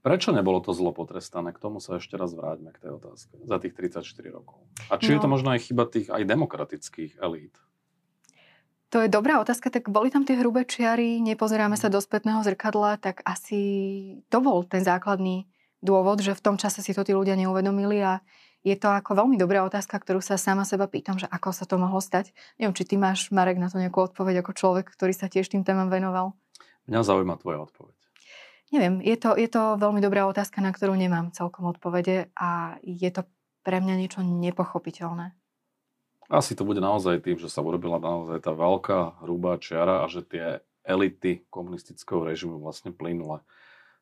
Prečo 0.01 0.33
nebolo 0.33 0.57
to 0.65 0.73
zlo 0.73 0.89
potrestané? 0.89 1.53
K 1.53 1.61
tomu 1.61 1.77
sa 1.77 2.01
ešte 2.01 2.17
raz 2.17 2.33
vráťme 2.33 2.73
k 2.73 2.81
tej 2.81 2.97
otázke. 2.97 3.37
Za 3.45 3.61
tých 3.61 3.77
34 3.77 4.01
rokov. 4.33 4.57
A 4.89 4.97
či 4.97 5.13
no, 5.13 5.13
je 5.13 5.19
to 5.21 5.29
možno 5.29 5.53
aj 5.53 5.61
chyba 5.69 5.85
tých 5.85 6.09
aj 6.09 6.25
demokratických 6.25 7.21
elít? 7.21 7.53
To 8.91 8.99
je 8.99 9.07
dobrá 9.07 9.39
otázka, 9.39 9.71
tak 9.71 9.87
boli 9.87 10.11
tam 10.11 10.27
tie 10.27 10.35
hrubé 10.35 10.67
čiary, 10.67 11.23
nepozeráme 11.23 11.79
sa 11.79 11.87
do 11.87 12.03
spätného 12.03 12.43
zrkadla, 12.43 12.99
tak 12.99 13.23
asi 13.23 13.59
to 14.27 14.43
bol 14.43 14.67
ten 14.67 14.83
základný 14.83 15.47
dôvod, 15.79 16.19
že 16.19 16.35
v 16.35 16.43
tom 16.43 16.55
čase 16.59 16.83
si 16.83 16.91
to 16.91 17.07
tí 17.07 17.15
ľudia 17.15 17.39
neuvedomili 17.39 18.03
a 18.03 18.19
je 18.67 18.75
to 18.75 18.91
ako 18.91 19.15
veľmi 19.15 19.39
dobrá 19.39 19.63
otázka, 19.63 19.95
ktorú 19.95 20.19
sa 20.19 20.35
sama 20.35 20.67
seba 20.67 20.91
pýtam, 20.91 21.15
že 21.15 21.25
ako 21.31 21.55
sa 21.55 21.63
to 21.63 21.79
mohlo 21.79 22.03
stať. 22.03 22.35
Neviem, 22.59 22.75
či 22.75 22.83
ty 22.83 22.99
máš, 22.99 23.31
Marek, 23.31 23.63
na 23.63 23.71
to 23.71 23.79
nejakú 23.79 24.11
odpoveď 24.11 24.43
ako 24.43 24.51
človek, 24.53 24.91
ktorý 24.91 25.15
sa 25.15 25.31
tiež 25.31 25.47
tým 25.47 25.63
témam 25.63 25.87
venoval. 25.87 26.35
Mňa 26.91 27.01
zaujíma 27.01 27.39
tvoja 27.39 27.63
odpoveď. 27.63 27.95
Neviem, 28.75 28.99
je 28.99 29.15
to, 29.15 29.39
je 29.39 29.47
to 29.47 29.79
veľmi 29.79 30.03
dobrá 30.03 30.27
otázka, 30.27 30.59
na 30.59 30.75
ktorú 30.75 30.99
nemám 30.99 31.31
celkom 31.31 31.63
odpovede 31.71 32.27
a 32.35 32.75
je 32.83 33.07
to 33.07 33.23
pre 33.63 33.79
mňa 33.79 33.95
niečo 33.97 34.19
nepochopiteľné. 34.19 35.31
Asi 36.31 36.55
to 36.55 36.63
bude 36.63 36.79
naozaj 36.79 37.27
tým, 37.27 37.35
že 37.35 37.51
sa 37.51 37.59
urobila 37.59 37.99
naozaj 37.99 38.39
tá 38.39 38.55
veľká, 38.55 39.19
hrubá 39.27 39.59
čiara 39.59 40.01
a 40.01 40.07
že 40.07 40.23
tie 40.23 40.63
elity 40.87 41.43
komunistického 41.51 42.23
režimu 42.23 42.63
vlastne 42.63 42.95
plynule 42.95 43.43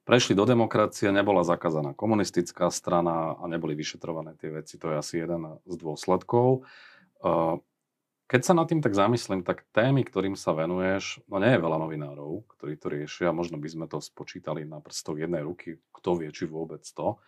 prešli 0.10 0.34
do 0.34 0.42
demokracie, 0.42 1.14
nebola 1.14 1.46
zakázaná 1.46 1.94
komunistická 1.94 2.74
strana 2.74 3.38
a 3.38 3.46
neboli 3.46 3.78
vyšetrované 3.78 4.34
tie 4.42 4.50
veci. 4.50 4.82
To 4.82 4.90
je 4.90 4.96
asi 4.98 5.22
jeden 5.22 5.62
z 5.70 5.76
dôsledkov. 5.78 6.66
Keď 8.26 8.42
sa 8.42 8.58
nad 8.58 8.66
tým 8.66 8.82
tak 8.82 8.98
zamyslím, 8.98 9.46
tak 9.46 9.70
témy, 9.70 10.02
ktorým 10.02 10.34
sa 10.34 10.58
venuješ, 10.58 11.22
no 11.30 11.38
nie 11.38 11.54
je 11.54 11.62
veľa 11.62 11.78
novinárov, 11.78 12.42
ktorí 12.58 12.82
to 12.82 12.90
riešia. 12.90 13.30
Možno 13.30 13.62
by 13.62 13.70
sme 13.70 13.86
to 13.86 14.02
spočítali 14.02 14.66
na 14.66 14.82
prstov 14.82 15.22
jednej 15.22 15.46
ruky, 15.46 15.78
kto 15.94 16.18
vie, 16.18 16.34
či 16.34 16.50
vôbec 16.50 16.82
to. 16.82 17.22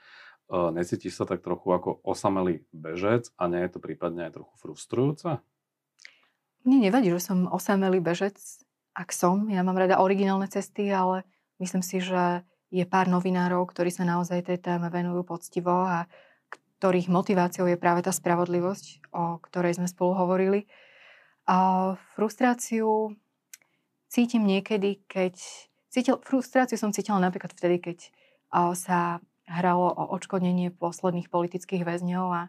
Necítiš 0.52 1.16
sa 1.16 1.24
tak 1.24 1.40
trochu 1.40 1.72
ako 1.72 2.04
osamelý 2.04 2.68
bežec 2.76 3.32
a 3.40 3.48
nie 3.48 3.64
je 3.64 3.72
to 3.72 3.80
prípadne 3.80 4.28
aj 4.28 4.36
trochu 4.36 4.54
frustrujúce? 4.60 5.40
Mne 6.68 6.92
nevadí, 6.92 7.08
že 7.08 7.24
som 7.24 7.48
osamelý 7.48 8.04
bežec, 8.04 8.36
ak 8.92 9.16
som. 9.16 9.48
Ja 9.48 9.64
mám 9.64 9.80
rada 9.80 10.04
originálne 10.04 10.52
cesty, 10.52 10.92
ale 10.92 11.24
myslím 11.64 11.80
si, 11.80 12.04
že 12.04 12.44
je 12.68 12.84
pár 12.84 13.08
novinárov, 13.08 13.64
ktorí 13.72 13.96
sa 13.96 14.04
naozaj 14.04 14.52
tej 14.52 14.60
téme 14.60 14.92
venujú 14.92 15.24
poctivo 15.24 15.88
a 15.88 16.12
ktorých 16.52 17.08
motiváciou 17.08 17.72
je 17.72 17.80
práve 17.80 18.04
tá 18.04 18.12
spravodlivosť, 18.12 19.08
o 19.16 19.40
ktorej 19.40 19.80
sme 19.80 19.88
spolu 19.88 20.20
hovorili. 20.20 20.68
A 21.48 21.96
frustráciu 22.14 23.16
cítim 24.12 24.44
niekedy, 24.44 25.00
keď... 25.08 25.40
Cítil, 25.92 26.20
frustráciu 26.24 26.76
som 26.76 26.92
cítila 26.92 27.24
napríklad 27.24 27.56
vtedy, 27.56 27.80
keď 27.80 27.98
sa 28.76 29.24
hralo 29.52 29.92
o 29.92 30.04
odškodnenie 30.16 30.72
posledných 30.72 31.28
politických 31.28 31.84
väzňov 31.84 32.28
a 32.32 32.42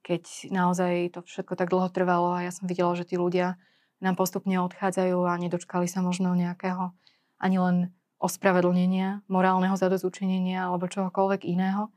keď 0.00 0.48
naozaj 0.54 1.12
to 1.12 1.20
všetko 1.26 1.58
tak 1.58 1.68
dlho 1.68 1.90
trvalo 1.92 2.32
a 2.38 2.46
ja 2.46 2.52
som 2.54 2.70
videla, 2.70 2.94
že 2.96 3.04
tí 3.04 3.20
ľudia 3.20 3.60
nám 4.00 4.16
postupne 4.16 4.56
odchádzajú 4.64 5.18
a 5.26 5.36
nedočkali 5.36 5.90
sa 5.90 6.00
možno 6.00 6.32
nejakého 6.32 6.94
ani 7.36 7.56
len 7.60 7.76
ospravedlnenia, 8.16 9.26
morálneho 9.28 9.76
zadozučinenia 9.76 10.64
alebo 10.64 10.88
čohokoľvek 10.88 11.44
iného. 11.44 11.92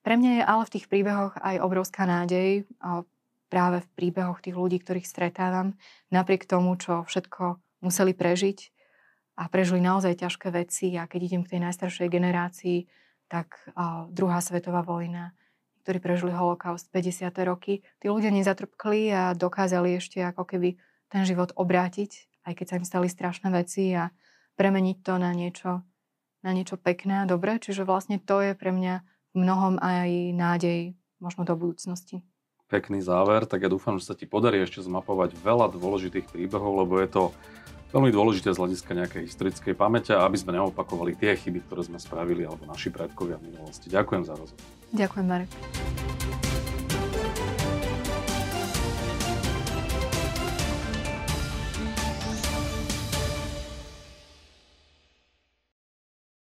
Pre 0.00 0.14
mňa 0.16 0.30
je 0.40 0.42
ale 0.46 0.62
v 0.64 0.72
tých 0.72 0.86
príbehoch 0.88 1.34
aj 1.42 1.60
obrovská 1.60 2.08
nádej 2.08 2.64
práve 3.46 3.82
v 3.82 3.88
príbehoch 3.98 4.40
tých 4.40 4.56
ľudí, 4.56 4.80
ktorých 4.80 5.06
stretávam, 5.06 5.76
napriek 6.10 6.48
tomu, 6.48 6.74
čo 6.78 7.04
všetko 7.06 7.60
museli 7.84 8.14
prežiť, 8.16 8.58
a 9.36 9.52
prežili 9.52 9.84
naozaj 9.84 10.24
ťažké 10.24 10.48
veci 10.48 10.96
a 10.96 11.04
keď 11.04 11.20
idem 11.28 11.42
k 11.44 11.56
tej 11.56 11.60
najstaršej 11.68 12.08
generácii, 12.08 12.78
tak 13.28 13.60
uh, 13.76 14.08
druhá 14.08 14.40
svetová 14.40 14.80
vojna, 14.80 15.36
ktorí 15.84 16.00
prežili 16.00 16.32
holokaust 16.32 16.88
50. 16.90 17.30
roky, 17.44 17.84
tí 18.00 18.06
ľudia 18.08 18.32
nezatrpkli 18.32 19.12
a 19.12 19.22
dokázali 19.36 20.00
ešte 20.00 20.24
ako 20.24 20.48
keby 20.48 20.80
ten 21.12 21.22
život 21.28 21.52
obrátiť, 21.54 22.42
aj 22.48 22.52
keď 22.56 22.66
sa 22.66 22.78
im 22.80 22.86
stali 22.88 23.06
strašné 23.12 23.52
veci 23.52 23.92
a 23.94 24.10
premeniť 24.56 24.96
to 25.04 25.14
na 25.20 25.30
niečo, 25.36 25.84
na 26.40 26.50
niečo 26.56 26.80
pekné 26.80 27.22
a 27.22 27.28
dobré. 27.28 27.60
Čiže 27.60 27.84
vlastne 27.84 28.16
to 28.16 28.40
je 28.40 28.56
pre 28.56 28.72
mňa 28.72 29.04
v 29.04 29.36
mnohom 29.36 29.76
aj 29.78 30.10
nádej 30.32 30.96
možno 31.20 31.44
do 31.44 31.54
budúcnosti. 31.54 32.24
Pekný 32.66 32.98
záver, 32.98 33.46
tak 33.46 33.62
ja 33.62 33.70
dúfam, 33.70 33.94
že 34.02 34.10
sa 34.10 34.18
ti 34.18 34.26
podarí 34.26 34.58
ešte 34.58 34.82
zmapovať 34.82 35.38
veľa 35.38 35.70
dôležitých 35.70 36.26
príbehov, 36.26 36.82
lebo 36.82 36.98
je 36.98 37.06
to 37.06 37.22
veľmi 37.94 38.10
dôležité 38.10 38.50
z 38.54 38.58
hľadiska 38.58 38.90
nejakej 38.94 39.22
historickej 39.30 39.74
pamäte, 39.78 40.12
aby 40.14 40.36
sme 40.38 40.56
neopakovali 40.56 41.14
tie 41.14 41.36
chyby, 41.38 41.66
ktoré 41.66 41.86
sme 41.86 41.98
spravili 42.02 42.42
alebo 42.42 42.66
naši 42.66 42.90
predkovia 42.90 43.38
v 43.38 43.52
minulosti. 43.52 43.90
Ďakujem 43.92 44.22
za 44.26 44.34
rozhovor. 44.34 44.66
Ďakujem, 44.94 45.26
Marek. 45.26 45.50